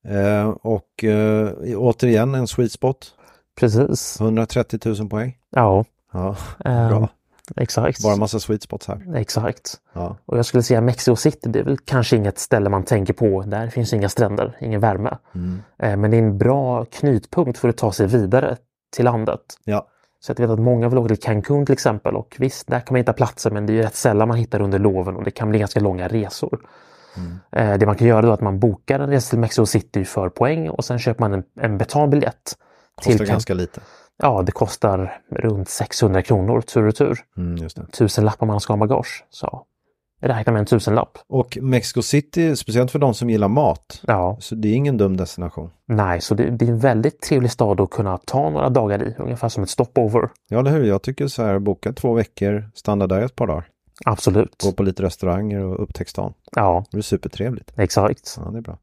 Eh, 0.07 0.49
och 0.49 1.03
eh, 1.03 1.51
återigen 1.77 2.35
en 2.35 2.47
sweet 2.47 2.71
spot. 2.71 3.13
precis. 3.59 4.21
130 4.21 4.79
000 4.85 5.09
poäng. 5.09 5.37
Ja, 5.49 5.85
Ja, 6.13 6.35
eh, 6.65 6.89
bra. 6.89 7.09
exakt. 7.55 8.03
Bara 8.03 8.15
massa 8.15 8.39
sweet 8.39 8.63
spots 8.63 8.87
här. 8.87 9.15
Exakt. 9.15 9.75
Ja. 9.93 10.17
Och 10.25 10.37
jag 10.37 10.45
skulle 10.45 10.63
säga 10.63 10.81
Mexico 10.81 11.15
City, 11.15 11.49
det 11.49 11.59
är 11.59 11.63
väl 11.63 11.77
kanske 11.85 12.15
inget 12.15 12.39
ställe 12.39 12.69
man 12.69 12.83
tänker 12.83 13.13
på. 13.13 13.41
Där 13.41 13.67
finns 13.67 13.93
inga 13.93 14.09
stränder, 14.09 14.57
ingen 14.61 14.79
värme. 14.81 15.17
Mm. 15.35 15.61
Eh, 15.79 15.97
Men 15.97 16.11
det 16.11 16.17
är 16.17 16.21
en 16.21 16.37
bra 16.37 16.85
knutpunkt 16.85 17.59
för 17.59 17.69
att 17.69 17.77
ta 17.77 17.91
sig 17.91 18.07
vidare 18.07 18.57
till 18.95 19.05
landet. 19.05 19.41
Ja. 19.63 19.87
Så 20.23 20.31
jag 20.31 20.39
vet 20.39 20.49
att 20.49 20.59
många 20.59 20.89
vill 20.89 20.97
åka 20.99 21.07
till 21.07 21.23
Cancun 21.23 21.65
till 21.65 21.73
exempel 21.73 22.15
och 22.15 22.35
visst, 22.39 22.67
där 22.67 22.79
kan 22.79 22.93
man 22.93 22.99
hitta 22.99 23.13
platser 23.13 23.51
men 23.51 23.65
det 23.65 23.73
är 23.73 23.75
ju 23.75 23.81
rätt 23.81 23.95
sällan 23.95 24.27
man 24.27 24.37
hittar 24.37 24.61
under 24.61 24.79
loven 24.79 25.15
och 25.15 25.23
det 25.23 25.31
kan 25.31 25.49
bli 25.49 25.59
ganska 25.59 25.79
långa 25.79 26.07
resor. 26.07 26.59
Mm. 27.17 27.39
Eh, 27.71 27.77
Det 27.79 27.85
man 27.85 27.95
kan 27.95 28.07
göra 28.07 28.21
då 28.21 28.27
är 28.27 28.33
att 28.33 28.41
man 28.41 28.59
bokar 28.59 28.99
en 28.99 29.09
resa 29.09 29.29
till 29.29 29.39
Mexico 29.39 29.65
City 29.65 30.05
för 30.05 30.29
poäng 30.29 30.69
och 30.69 30.85
sen 30.85 30.99
köper 30.99 31.19
man 31.19 31.33
en, 31.33 31.43
en 31.59 31.77
betalbiljett. 31.77 32.57
Kostar 32.95 33.25
Can- 33.25 33.27
ganska 33.27 33.53
lite. 33.53 33.81
Ja, 34.23 34.41
det 34.41 34.51
kostar 34.51 35.21
runt 35.31 35.69
600 35.69 36.21
kronor 36.21 36.61
tur 36.61 36.87
och 36.87 36.95
tur. 36.95 37.19
Mm. 37.37 37.69
Tusen 37.91 38.25
lapp 38.25 38.41
om 38.41 38.47
man 38.47 38.59
ska 38.59 38.73
ha 38.73 38.77
bagage. 38.77 39.25
Så 39.29 39.65
räkna 40.21 40.53
med 40.53 40.59
en 40.59 40.65
tusenlapp. 40.65 41.17
Och 41.27 41.57
Mexico 41.61 42.01
City, 42.01 42.55
speciellt 42.55 42.91
för 42.91 42.99
de 42.99 43.13
som 43.13 43.29
gillar 43.29 43.47
mat. 43.47 44.01
Ja, 44.07 44.37
Så 44.39 44.55
det 44.55 44.67
är 44.67 44.73
ingen 44.73 44.97
dum 44.97 45.17
destination. 45.17 45.69
nej, 45.87 46.21
så 46.21 46.35
det, 46.35 46.49
det 46.49 46.65
är 46.65 46.69
en 46.69 46.79
väldigt 46.79 47.21
trevlig 47.21 47.51
stad 47.51 47.81
att 47.81 47.89
kunna 47.89 48.17
ta 48.17 48.49
några 48.49 48.69
dagar 48.69 49.03
i, 49.03 49.15
ungefär 49.19 49.49
som 49.49 49.63
ett 49.63 49.69
stopover. 49.69 50.29
Ja, 50.49 50.59
eller 50.59 50.71
hur? 50.71 50.83
Jag 50.83 51.01
tycker 51.01 51.27
så 51.27 51.43
här, 51.43 51.59
boka 51.59 51.93
två 51.93 52.13
veckor, 52.13 52.69
stanna 52.73 53.07
där 53.07 53.21
ett 53.21 53.35
par 53.35 53.47
dagar. 53.47 53.67
Absolut. 54.05 54.61
Gå 54.63 54.71
på 54.71 54.83
lite 54.83 55.03
restauranger 55.03 55.63
och 55.65 55.83
upptäck 55.83 56.09
stan. 56.09 56.33
Ja, 56.55 56.85
Det 56.91 56.97
är 56.97 57.01
supertrevligt. 57.01 57.73
exakt. 57.77 58.37
Ja, 58.45 58.51
det 58.51 58.57
är 58.57 58.61
bra. 58.61 58.77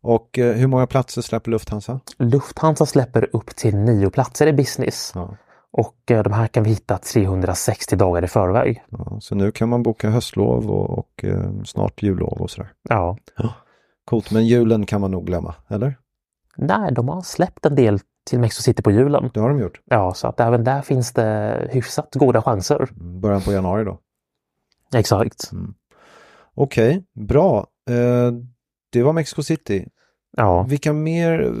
Och 0.00 0.38
eh, 0.38 0.52
hur 0.56 0.66
många 0.66 0.86
platser 0.86 1.22
släpper 1.22 1.50
Lufthansa? 1.50 2.00
Lufthansa 2.18 2.86
släpper 2.86 3.28
upp 3.36 3.56
till 3.56 3.76
nio 3.76 4.10
platser 4.10 4.46
i 4.46 4.52
business 4.52 5.12
Ja. 5.14 5.36
Och 5.72 6.10
eh, 6.10 6.22
de 6.22 6.32
här 6.32 6.46
kan 6.46 6.62
vi 6.62 6.70
hitta 6.70 6.98
360 6.98 7.96
dagar 7.96 8.24
i 8.24 8.28
förväg. 8.28 8.82
Ja, 8.88 9.18
så 9.20 9.34
nu 9.34 9.52
kan 9.52 9.68
man 9.68 9.82
boka 9.82 10.10
höstlov 10.10 10.70
och, 10.70 10.98
och 10.98 11.24
eh, 11.24 11.62
snart 11.64 12.02
jullov 12.02 12.40
och 12.40 12.50
sådär. 12.50 12.72
Ja, 12.88 13.16
Coolt, 14.04 14.30
men 14.30 14.46
julen 14.46 14.86
kan 14.86 15.00
man 15.00 15.10
nog 15.10 15.26
glömma, 15.26 15.54
eller? 15.68 15.98
nej, 16.56 16.92
de 16.92 17.08
har 17.08 17.22
släppt 17.22 17.66
en 17.66 17.74
del 17.74 17.98
till 18.26 18.40
Mexico 18.40 18.62
City 18.62 18.82
på 18.82 18.90
julen. 18.90 19.30
Det 19.34 19.40
har 19.40 19.48
de 19.48 19.58
gjort. 19.58 19.80
Ja, 19.84 20.14
så 20.14 20.28
att 20.28 20.40
även 20.40 20.64
där 20.64 20.82
finns 20.82 21.12
det 21.12 21.68
hyfsat 21.72 22.14
goda 22.14 22.42
chanser. 22.42 22.88
Början 22.94 23.40
på 23.40 23.52
januari 23.52 23.84
då. 23.84 23.98
Exakt. 24.94 25.50
Okej, 26.54 27.04
bra. 27.14 27.66
Eh, 27.90 28.32
det 28.90 29.02
var 29.02 29.12
Mexico 29.12 29.42
City. 29.42 29.88
Ja, 30.36 30.62
Vilka 30.62 30.92
mer, 30.92 31.54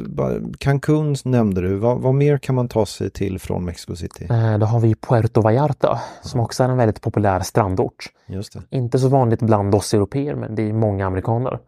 Cancun 0.58 1.16
nämnde 1.24 1.60
du, 1.60 1.76
vad, 1.76 1.98
vad 2.00 2.14
mer 2.14 2.38
kan 2.38 2.54
man 2.54 2.68
ta 2.68 2.86
sig 2.86 3.10
till 3.10 3.38
från 3.38 3.64
Mexico 3.64 3.96
City? 3.96 4.26
Eh, 4.30 4.58
då 4.58 4.66
har 4.66 4.80
vi 4.80 4.94
Puerto 4.94 5.40
Vallarta 5.40 6.00
som 6.22 6.40
också 6.40 6.64
är 6.64 6.68
en 6.68 6.76
väldigt 6.76 7.00
populär 7.00 7.40
strandort. 7.40 8.06
Just 8.26 8.52
det. 8.52 8.76
Inte 8.76 8.98
så 8.98 9.08
vanligt 9.08 9.42
bland 9.42 9.74
oss 9.74 9.94
europeer 9.94 10.34
men 10.34 10.54
det 10.54 10.68
är 10.68 10.72
många 10.72 11.06
amerikaner. 11.06 11.58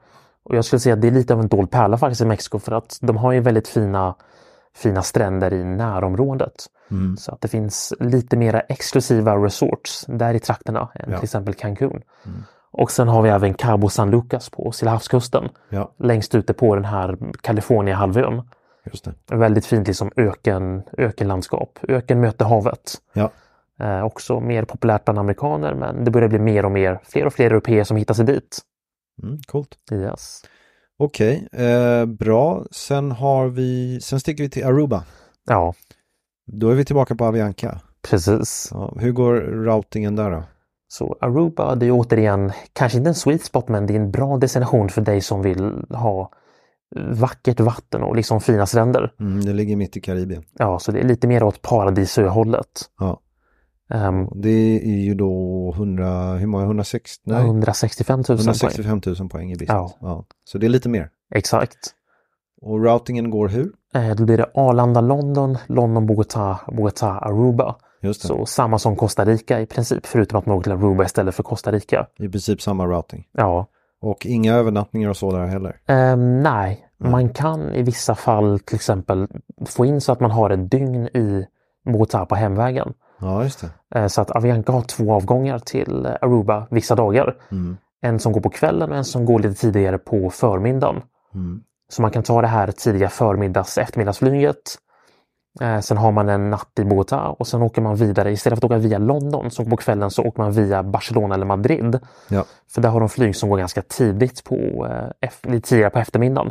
Och 0.45 0.57
jag 0.57 0.65
skulle 0.65 0.81
säga 0.81 0.95
att 0.95 1.01
det 1.03 1.09
är 1.09 1.13
lite 1.13 1.35
av 1.35 1.41
en 1.41 1.49
dold 1.49 1.71
pärla 1.71 1.99
faktiskt 1.99 2.21
i 2.21 2.25
Mexiko 2.25 2.59
för 2.59 2.73
att 2.73 2.99
de 3.01 3.17
har 3.17 3.33
ju 3.33 3.41
väldigt 3.41 3.69
fina, 3.69 4.15
fina 4.77 5.03
stränder 5.03 5.55
i 5.55 5.65
närområdet. 5.65 6.67
Mm. 6.91 7.17
Så 7.17 7.33
att 7.33 7.41
det 7.41 7.49
finns 7.49 7.93
lite 8.01 8.37
mera 8.37 8.61
exklusiva 8.61 9.37
resorts 9.37 10.05
där 10.09 10.35
i 10.35 10.41
trakterna 10.41 10.89
än 10.95 11.11
Ja. 11.11 11.17
till 11.17 11.25
exempel 11.25 11.55
Cancun. 11.55 12.03
Och 12.77 12.91
sen 12.91 13.09
har 13.09 13.23
vi 13.23 13.29
även 13.29 13.55
Cabo 13.55 13.89
San 13.89 14.11
Lucas 14.11 14.51
på 14.51 14.73
Stillahavskusten. 14.73 15.49
Ja, 15.69 15.95
Längst 15.99 16.35
ute 16.35 16.53
på 16.55 16.75
den 16.75 16.85
här 16.85 17.17
just 18.93 19.05
det. 19.05 19.37
Väldigt 19.37 19.67
fint 19.67 19.87
liksom 19.87 20.11
öken, 20.17 20.83
ökenlandskap. 20.99 21.79
Öken 21.89 22.21
möter 22.21 22.45
havet. 22.45 22.95
Ja, 23.13 23.31
Eh, 23.81 24.05
också 24.05 24.41
mer 24.41 24.65
populärt 24.65 25.05
bland 25.05 25.19
amerikaner 25.19 25.75
men 25.75 26.05
det 26.05 26.11
börjar 26.11 26.29
bli 26.29 26.39
mer 26.39 26.65
och 26.65 26.71
mer, 26.71 27.01
fler 27.05 27.27
och 27.27 27.33
fler 27.33 27.47
europeer 27.47 27.85
som 27.85 27.97
hittar 27.97 28.15
sig 28.15 28.25
dit. 28.27 28.59
mm, 29.23 29.39
coolt. 29.47 29.69
Yes. 29.93 30.43
Okej, 30.99 31.49
eh, 31.53 32.07
bra. 32.07 32.65
Sen 32.71 33.13
har 33.13 33.49
vi, 33.49 34.01
sen 34.01 34.21
sticker 34.21 34.43
vi 34.45 34.51
till 34.51 34.65
Aruba. 34.67 35.05
Ja, 35.47 35.75
Då 36.47 36.71
är 36.71 36.75
vi 36.75 36.85
tillbaka 36.85 37.15
på 37.15 37.25
Avianca. 37.25 37.81
precis. 38.11 38.69
Ja, 38.71 38.95
hur 39.01 39.13
går 39.13 39.35
routingen 39.35 40.17
där 40.17 40.31
då? 40.31 40.43
Så 40.99 41.17
Aruba, 41.21 41.75
det 41.75 41.87
är 41.87 41.91
återigen 41.91 42.53
kanske 42.73 42.99
inte 42.99 43.11
en 43.11 43.15
sweet 43.15 43.45
spot 43.45 43.69
men 43.69 43.87
det 43.87 43.93
är 43.95 44.01
en 44.01 44.11
bra 44.11 44.37
destination 44.37 44.89
för 44.89 45.01
dig 45.01 45.21
som 45.21 45.43
vill 45.43 45.85
ha 45.91 46.31
vackert 46.97 47.61
vatten 47.61 48.03
och 48.03 48.17
liksom 48.17 48.41
fina 48.41 48.67
stränder. 48.67 49.13
Mm, 49.21 49.45
det 49.45 49.53
ligger 49.53 49.77
mitt 49.77 49.97
i 49.97 50.01
Karibien. 50.01 50.43
Ja, 50.59 50.79
så 50.79 50.93
det 50.93 51.01
är 51.01 51.05
lite 51.05 51.27
mer 51.27 51.43
åt 51.43 51.63
paradisöhållet. 51.63 52.91
Ja, 53.01 53.21
Um, 53.95 54.29
det 54.35 54.81
är 54.85 55.01
ju 55.01 55.15
då 55.15 55.73
100, 55.77 56.35
hur 56.35 56.47
många, 56.47 56.65
160? 56.65 57.23
Nej, 57.27 57.45
165 57.45 58.19
000 58.19 58.25
poäng. 58.27 58.39
165 58.39 59.01
000 59.07 59.29
poäng 59.29 59.53
i 59.53 59.55
business. 59.55 59.69
Ja. 59.69 59.93
Ja. 60.01 60.25
Så 60.45 60.59
det 60.59 60.67
är 60.67 60.69
lite 60.69 60.89
mer. 60.89 61.11
Exakt. 61.35 61.95
Och 62.61 62.85
routingen 62.85 63.31
går 63.31 63.49
hur? 63.49 63.73
Eh, 63.95 64.15
Då 64.15 64.25
blir 64.25 64.37
det 64.37 64.51
Arlanda, 64.55 65.01
London, 65.01 65.59
London, 65.67 66.07
Bogotá, 66.07 66.57
Bogotá, 66.67 67.19
Aruba. 67.19 67.77
Så 68.13 68.47
samma 68.47 68.79
som 68.79 68.97
Costa 68.97 69.25
Rica 69.25 69.61
i 69.61 69.67
princip, 69.67 70.07
förutom 70.07 70.39
att 70.39 70.47
man 70.47 70.57
åker 70.57 70.63
till 70.63 70.73
Aruba 70.73 71.05
istället 71.05 71.35
för 71.35 71.43
Costa 71.43 71.73
Rica. 71.73 72.07
i 72.19 72.29
princip 72.29 72.63
samma 72.63 72.87
routing. 72.87 73.27
Ja, 73.33 73.67
Och 74.01 74.27
inga 74.27 74.55
övernattningar 74.55 75.09
och 75.11 75.17
så 75.17 75.31
där 75.31 75.47
heller. 75.47 75.77
Ehm, 75.87 76.43
nej, 76.43 76.89
man 76.99 77.29
kan 77.29 77.75
i 77.75 77.83
vissa 77.83 78.15
fall 78.15 78.59
till 78.61 78.75
exempel 78.77 79.29
få 79.67 79.85
in 79.87 80.01
så 80.01 80.13
att 80.13 80.21
man 80.21 80.31
har 80.31 80.51
ett 80.51 80.71
dygn 80.71 81.07
i 81.07 81.47
Bogotá 81.87 82.27
på 82.27 82.35
hemvägen. 82.35 82.93
Ja, 83.21 83.43
just 83.43 83.61
det. 83.91 83.99
Eh, 84.01 84.07
Så 84.07 84.21
att 84.21 84.31
Avianca 84.31 84.73
har 84.73 84.83
två 84.83 85.13
avgångar 85.15 85.59
till 85.59 86.07
Aruba 86.21 86.67
vissa 86.71 86.95
dagar. 86.95 87.37
Mm. 87.51 87.77
En 88.03 88.19
som 88.19 88.33
går 88.33 88.41
på 88.41 88.51
kvällen 88.51 88.91
och 88.91 88.97
en 88.97 89.05
som 89.05 89.25
går 89.25 89.39
lite 89.39 89.55
tidigare 89.61 89.99
på 89.99 90.31
förmiddagen. 90.31 91.03
Mm. 91.35 91.61
Så 91.89 92.03
man 92.03 92.11
kan 92.11 92.23
ta 92.23 92.41
det 92.41 92.47
här 92.49 92.71
tidiga 92.73 93.09
förmiddags 93.09 93.79
eftermiddagsflyget. 93.79 94.57
Eh, 95.61 95.81
sen 95.81 95.97
har 95.97 96.13
man 96.13 96.29
en 96.29 96.51
natt 96.51 96.79
i 96.79 96.83
Bogotá 96.85 97.27
och 97.27 97.47
sen 97.47 97.63
åker 97.63 97.83
man 97.83 97.97
vidare. 97.97 98.33
Istället 98.33 98.61
för 98.61 98.67
att 98.67 98.71
åka 98.73 98.79
via 98.79 98.99
London 98.99 99.51
så 99.51 99.65
på 99.65 99.77
kvällen 99.77 100.11
så 100.11 100.23
åker 100.23 100.43
man 100.43 100.53
via 100.53 100.83
Barcelona 100.83 101.35
eller 101.35 101.47
Madrid. 101.47 101.99
Ja. 102.29 102.45
För 102.69 102.81
där 102.81 102.89
har 102.89 103.01
de 103.01 103.09
flyg 103.09 103.37
som 103.37 103.49
går 103.49 103.59
ganska 103.59 103.83
tidigt 103.83 104.45
på, 104.45 104.55
eh, 105.21 105.61
tidigare 105.61 105.91
på 105.91 105.99
eftermiddagen. 105.99 106.51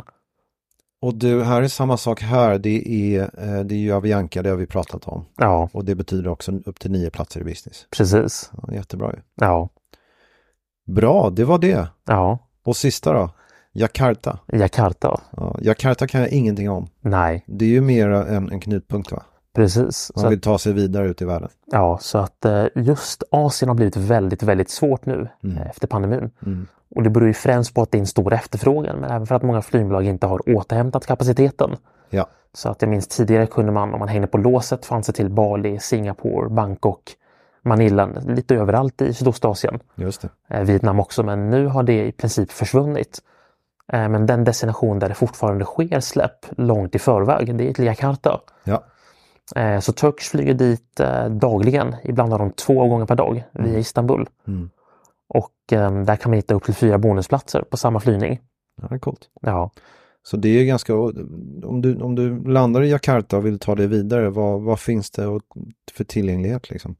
Och 1.02 1.14
du, 1.14 1.42
här 1.42 1.62
är 1.62 1.68
samma 1.68 1.96
sak 1.96 2.20
här. 2.22 2.58
Det 2.58 2.88
är, 2.88 3.22
eh, 3.22 3.60
det 3.64 3.74
är 3.74 3.78
ju 3.78 3.92
Avianca, 3.92 4.42
det 4.42 4.50
har 4.50 4.56
vi 4.56 4.66
pratat 4.66 5.08
om. 5.08 5.24
Ja, 5.36 5.68
Och 5.72 5.84
det 5.84 5.94
betyder 5.94 6.28
också 6.30 6.52
upp 6.66 6.80
till 6.80 6.90
nio 6.90 7.10
platser 7.10 7.40
i 7.40 7.44
business. 7.44 7.86
precis. 7.96 8.50
Ja, 8.62 8.74
jättebra 8.74 9.12
ju. 9.12 9.18
Ja, 9.34 9.68
Bra, 10.86 11.30
det 11.30 11.44
var 11.44 11.58
det. 11.58 11.88
ja. 12.06 12.38
Och 12.64 12.76
sista 12.76 13.12
då? 13.12 13.30
Jakarta. 13.74 14.38
Jakarta. 14.52 15.20
Ja, 15.36 15.56
Jakarta 15.60 16.06
kan 16.06 16.20
jag 16.20 16.30
ingenting 16.30 16.70
om. 16.70 16.86
Nej, 17.00 17.44
Det 17.46 17.64
är 17.64 17.68
ju 17.68 17.80
mer 17.80 18.08
en, 18.08 18.52
en 18.52 18.60
knutpunkt 18.60 19.12
va? 19.12 19.22
precis. 19.54 20.12
Man 20.16 20.28
vill 20.28 20.38
att, 20.38 20.42
ta 20.42 20.58
sig 20.58 20.72
vidare 20.72 21.06
ut 21.08 21.22
i 21.22 21.24
världen. 21.24 21.48
ja, 21.72 21.98
så 22.00 22.18
att 22.18 22.44
eh, 22.44 22.64
just 22.74 23.22
Asien 23.30 23.68
har 23.68 23.74
blivit 23.74 23.96
väldigt, 23.96 24.42
väldigt 24.42 24.70
svårt 24.70 25.06
nu 25.06 25.28
Mm. 25.44 25.56
eh, 25.58 25.66
efter 25.70 25.86
pandemin. 25.86 26.30
Mm. 26.46 26.66
Och 26.96 27.02
det 27.02 27.10
beror 27.10 27.26
ju 27.26 27.34
främst 27.34 27.74
på 27.74 27.82
att 27.82 27.90
det 27.90 27.98
är 27.98 28.00
en 28.00 28.06
stor 28.06 28.32
efterfrågan, 28.32 28.96
men 29.00 29.10
även 29.10 29.26
för 29.26 29.34
att 29.34 29.42
många 29.42 29.62
flygbolag 29.62 30.04
inte 30.04 30.26
har 30.26 30.56
återhämtat 30.56 31.06
kapaciteten. 31.06 31.76
Ja, 32.10 32.26
Så 32.52 32.68
att 32.68 32.82
jag 32.82 32.88
minns 32.88 33.08
tidigare 33.08 33.46
kunde 33.46 33.72
man, 33.72 33.92
om 33.94 33.98
man 33.98 34.08
hängde 34.08 34.26
på 34.26 34.38
låset, 34.38 34.84
fanns 34.86 35.06
det 35.06 35.12
till 35.12 35.30
Bali, 35.30 35.78
Singapore, 35.78 36.48
Bangkok, 36.48 37.02
Manila, 37.62 38.06
lite 38.26 38.54
överallt 38.54 39.02
i 39.02 39.14
Sydostasien. 39.14 39.80
just 39.94 40.22
det. 40.22 40.28
Eh, 40.56 40.62
Vietnam 40.62 41.00
också, 41.00 41.22
men 41.22 41.50
nu 41.50 41.66
har 41.66 41.82
det 41.82 42.06
i 42.06 42.12
princip 42.12 42.50
försvunnit. 42.52 43.18
Eh, 43.92 44.08
men 44.08 44.26
den 44.26 44.44
destination 44.44 44.98
där 44.98 45.08
det 45.08 45.14
fortfarande 45.14 45.64
sker 45.64 46.00
släpp 46.00 46.46
långt 46.56 46.94
i 46.94 46.98
förväg, 46.98 47.56
det 47.56 47.68
är 47.68 47.72
till 47.72 47.84
Jakarta. 47.84 48.40
Ja, 48.64 48.84
Eh, 49.56 49.80
så 49.80 49.92
Turkish 49.92 50.30
flyger 50.30 50.54
dit 50.54 51.00
eh, 51.00 51.28
dagligen, 51.28 51.96
ibland 52.04 52.32
har 52.32 52.38
de 52.38 52.50
två 52.50 52.88
gånger 52.88 53.06
per 53.06 53.14
dag 53.14 53.44
via 53.52 53.78
Istanbul. 53.78 54.28
Mm. 54.46 54.70
Och 55.28 55.72
eh, 55.72 56.02
där 56.04 56.16
kan 56.16 56.30
man 56.30 56.36
hitta 56.36 56.54
upp 56.54 56.64
till 56.64 56.74
fyra 56.74 56.98
bonusplatser 56.98 57.62
på 57.70 57.76
samma 57.76 58.00
flygning. 58.00 58.40
ja 58.82 58.88
det 58.88 58.94
är 58.94 58.98
coolt. 58.98 59.28
Ja, 59.40 59.70
Så 60.22 60.36
det 60.36 60.48
är 60.48 60.64
ganska, 60.64 60.94
om 61.64 61.80
du, 61.82 62.00
om 62.00 62.14
du 62.14 62.44
landar 62.44 62.82
i 62.82 62.90
Jakarta 62.90 63.36
och 63.36 63.46
vill 63.46 63.58
ta 63.58 63.74
det 63.74 63.86
vidare, 63.86 64.30
vad, 64.30 64.62
vad 64.62 64.80
finns 64.80 65.10
det 65.10 65.40
för 65.92 66.04
tillgänglighet 66.04 66.70
liksom? 66.70 66.96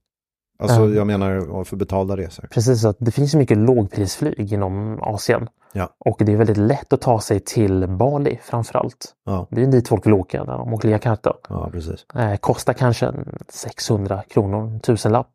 Alltså 0.58 0.80
Ja. 0.88 0.94
jag 0.94 1.06
menar 1.06 1.64
för 1.64 1.76
betalda 1.76 2.16
resor. 2.16 2.48
precis. 2.50 2.80
Så 2.82 2.88
att 2.88 2.96
det 2.98 3.10
finns 3.10 3.34
mycket 3.34 3.58
lågprisflyg 3.58 4.52
inom 4.52 4.98
Asien. 5.02 5.48
Ja. 5.72 5.88
Och 5.98 6.16
det 6.24 6.32
är 6.32 6.36
väldigt 6.36 6.56
lätt 6.56 6.92
att 6.92 7.00
ta 7.00 7.20
sig 7.20 7.40
till 7.40 7.86
Bali 7.88 8.38
framförallt. 8.42 9.14
Ja, 9.24 9.46
Det 9.50 9.62
är 9.62 9.66
dit 9.66 9.88
folk 9.88 10.06
vill 10.06 10.12
åka 10.14 10.44
när 10.44 10.58
de 10.58 10.74
åker 10.74 10.88
Jakarta. 10.88 11.32
ja 11.48 11.70
precis. 11.72 12.06
Eh, 12.14 12.36
kostar 12.36 12.72
kanske 12.72 13.06
en 13.06 13.38
600 13.48 14.22
kronor, 14.30 14.60
en 14.66 14.80
tusenlapp. 14.80 15.30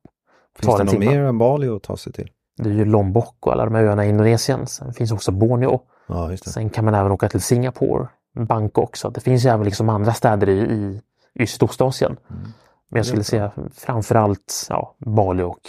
Finns 0.59 0.77
det 0.77 0.83
något 0.83 0.99
mer 0.99 1.21
än 1.21 1.37
Bali 1.37 1.69
att 1.69 1.83
ta 1.83 1.97
sig 1.97 2.13
till? 2.13 2.29
Det 2.57 2.69
är 2.69 2.73
ju 2.73 2.85
Lombok 2.85 3.35
och 3.39 3.51
alla 3.53 3.65
de 3.65 3.75
här 3.75 3.83
öarna 3.83 4.05
i 4.05 4.09
Indonesien. 4.09 4.67
Sen 4.67 4.93
finns 4.93 5.11
också 5.11 5.31
Borneo. 5.31 5.81
Ja. 6.07 6.37
Sen 6.37 6.69
kan 6.69 6.85
man 6.85 6.95
även 6.95 7.11
åka 7.11 7.29
till 7.29 7.41
Singapore, 7.41 8.07
Bangkok. 8.47 8.95
Så 8.95 9.09
det 9.09 9.19
finns 9.21 9.45
ju 9.45 9.49
även 9.49 9.65
liksom 9.65 9.89
andra 9.89 10.13
städer 10.13 10.49
i, 10.49 10.59
i, 10.59 11.01
i 11.33 11.47
Sydostasien. 11.47 12.17
Mm. 12.29 12.41
Men 12.89 12.99
jag 12.99 13.05
skulle 13.05 13.23
säga 13.23 13.51
framförallt 13.73 14.67
ja, 14.69 14.95
Bali 15.05 15.43
och 15.43 15.59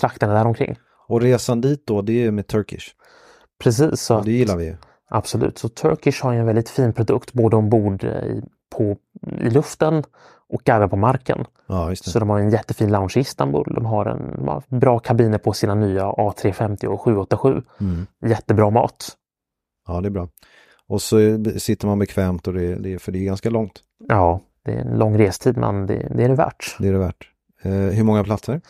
trakterna 0.00 0.34
däromkring. 0.34 0.76
Och 1.08 1.20
resan 1.20 1.60
dit 1.60 1.86
då, 1.86 2.02
det 2.02 2.24
är 2.24 2.30
med 2.30 2.46
Turkish. 2.46 2.88
Precis, 3.62 4.00
så 4.00 4.20
det 4.20 4.32
gillar 4.32 4.56
vi 4.56 4.64
ju. 4.64 4.76
absolut. 5.08 5.58
Så 5.58 5.68
Turkish 5.68 6.22
har 6.22 6.32
ju 6.32 6.38
en 6.38 6.46
väldigt 6.46 6.68
fin 6.68 6.92
produkt 6.92 7.32
både 7.32 7.56
ombord 7.56 8.04
eh, 8.04 8.10
i, 8.10 8.42
på, 8.76 8.96
i 9.40 9.50
luften 9.50 10.02
och 10.48 10.68
även 10.68 10.90
på 10.90 10.96
marken. 10.96 11.44
Ja, 11.66 11.90
just 11.90 12.04
det. 12.04 12.10
Så 12.10 12.18
de 12.18 12.30
har 12.30 12.38
en 12.38 12.50
jättefin 12.50 12.92
lounge 12.92 13.12
i 13.16 13.20
Istanbul. 13.20 13.72
De 13.74 13.86
har, 13.86 14.06
en, 14.06 14.36
de 14.36 14.48
har 14.48 14.62
bra 14.68 14.98
kabiner 14.98 15.38
på 15.38 15.52
sina 15.52 15.74
nya 15.74 16.04
A350 16.04 16.86
och 16.86 17.00
787. 17.00 17.62
Mm. 17.80 18.06
Jättebra 18.26 18.70
mat. 18.70 19.08
Ja, 19.86 20.00
det 20.00 20.08
är 20.08 20.10
bra. 20.10 20.28
Och 20.88 21.02
så 21.02 21.16
sitter 21.58 21.86
man 21.86 21.98
bekvämt 21.98 22.46
och 22.46 22.54
det, 22.54 22.74
det, 22.74 22.98
för 22.98 23.12
det 23.12 23.18
är 23.18 23.24
ganska 23.24 23.50
långt. 23.50 23.80
Ja, 24.08 24.40
det 24.64 24.72
är 24.72 24.78
en 24.78 24.98
lång 24.98 25.18
restid 25.18 25.56
men 25.56 25.86
det, 25.86 26.08
det 26.14 26.24
är 26.24 26.28
det 26.28 26.34
värt. 26.34 26.76
Det 26.78 26.88
är 26.88 26.92
det 26.92 26.98
värt. 26.98 27.28
Eh, 27.62 27.70
hur 27.72 28.04
många 28.04 28.24
platser? 28.24 28.60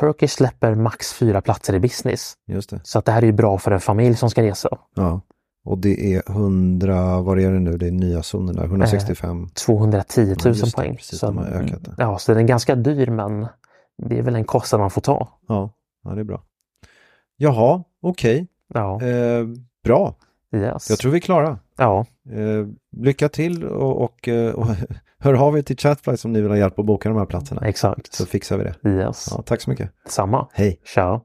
Turkish 0.00 0.28
släpper 0.30 0.74
max 0.74 1.12
fyra 1.12 1.40
platser 1.40 1.74
i 1.74 1.80
business. 1.80 2.34
Just 2.46 2.70
det. 2.70 2.80
Så 2.84 2.98
att 2.98 3.04
det 3.04 3.12
här 3.12 3.22
är 3.22 3.26
ju 3.26 3.32
bra 3.32 3.58
för 3.58 3.70
en 3.70 3.80
familj 3.80 4.16
som 4.16 4.30
ska 4.30 4.42
resa. 4.42 4.78
Ja. 4.94 5.20
Och 5.64 5.78
det 5.78 6.14
är 6.14 6.22
100, 6.30 7.20
vad 7.20 7.38
är 7.40 7.50
det 7.52 7.58
nu, 7.58 7.76
det 7.76 7.86
är 7.86 7.90
nya 7.90 8.22
zonen 8.22 8.56
där, 8.56 8.64
165. 8.64 9.48
210 9.48 10.20
000 10.20 10.36
Ja, 10.44 10.50
det, 10.64 10.72
poäng. 10.76 10.96
precis, 10.96 11.18
så, 11.18 11.26
de 11.26 11.36
har 11.38 11.44
ökat 11.46 11.84
det. 11.84 11.94
Ja, 11.98 12.18
så 12.18 12.32
den 12.32 12.42
är 12.44 12.46
ganska 12.48 12.74
dyr 12.74 13.06
men 13.10 13.46
det 14.02 14.18
är 14.18 14.22
väl 14.22 14.34
en 14.34 14.44
kostnad 14.44 14.80
man 14.80 14.90
får 14.90 15.00
ta. 15.00 15.28
Ja, 15.48 15.70
ja 16.04 16.10
det 16.10 16.20
är 16.20 16.24
bra. 16.24 16.42
Jaha, 17.36 17.84
okej. 18.02 18.46
Ja, 18.74 19.02
Eh, 19.02 19.46
bra, 19.84 20.14
yes. 20.54 20.90
jag 20.90 20.98
tror 20.98 21.12
vi 21.12 21.18
är 21.18 21.20
klara. 21.20 21.58
Ja, 21.76 22.06
Eh, 22.30 22.66
lycka 22.96 23.28
till 23.28 23.64
och, 23.64 24.02
och, 24.04 24.28
eh, 24.28 24.54
och 24.54 24.66
hör 25.20 25.34
av 25.34 25.58
er 25.58 25.62
till 25.62 25.76
Chatflight 25.76 26.24
om 26.24 26.32
ni 26.32 26.40
vill 26.40 26.50
ha 26.50 26.56
hjälp 26.58 26.78
att 26.78 26.86
boka 26.86 27.08
de 27.08 27.18
här 27.18 27.26
platserna. 27.26 27.60
exakt. 27.68 28.14
Så 28.14 28.26
fixar 28.26 28.58
vi 28.58 28.64
det. 28.64 28.90
Yes. 28.90 29.28
Ja, 29.30 29.42
tack 29.42 29.60
så 29.60 29.70
mycket. 29.70 29.90
Samma. 30.06 30.48
Hej! 30.52 30.80
Ciao. 30.84 31.24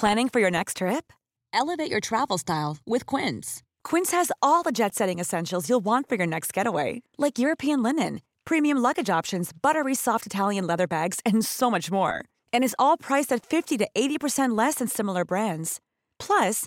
Planning 0.00 0.28
for 0.28 0.40
your 0.40 0.50
next 0.50 0.76
trip? 0.78 1.12
Elevate 1.52 1.90
your 1.90 2.00
travel 2.00 2.38
style 2.38 2.76
with 2.86 3.06
Quince. 3.06 3.62
Quince 3.84 4.10
has 4.16 4.32
all 4.40 4.62
the 4.62 4.72
jet 4.72 4.94
setting 4.94 5.20
essentials 5.20 5.68
you'll 5.68 5.84
want 5.84 6.08
for 6.08 6.16
your 6.16 6.26
next 6.26 6.52
getaway, 6.56 7.02
like 7.18 7.38
European 7.38 7.82
linen, 7.82 8.20
premium 8.44 8.78
luggage 8.78 9.10
options, 9.10 9.52
buttery 9.52 9.94
soft 9.94 10.26
Italian 10.26 10.66
leather 10.66 10.86
bags, 10.86 11.20
and 11.26 11.44
so 11.44 11.70
much 11.70 11.90
more. 11.90 12.24
And 12.52 12.64
is 12.64 12.74
all 12.78 12.96
priced 12.96 13.32
at 13.32 13.44
50 13.46 13.78
to 13.78 13.88
80% 13.94 14.56
less 14.58 14.76
than 14.76 14.88
similar 14.88 15.24
brands. 15.24 15.78
Plus, 16.18 16.66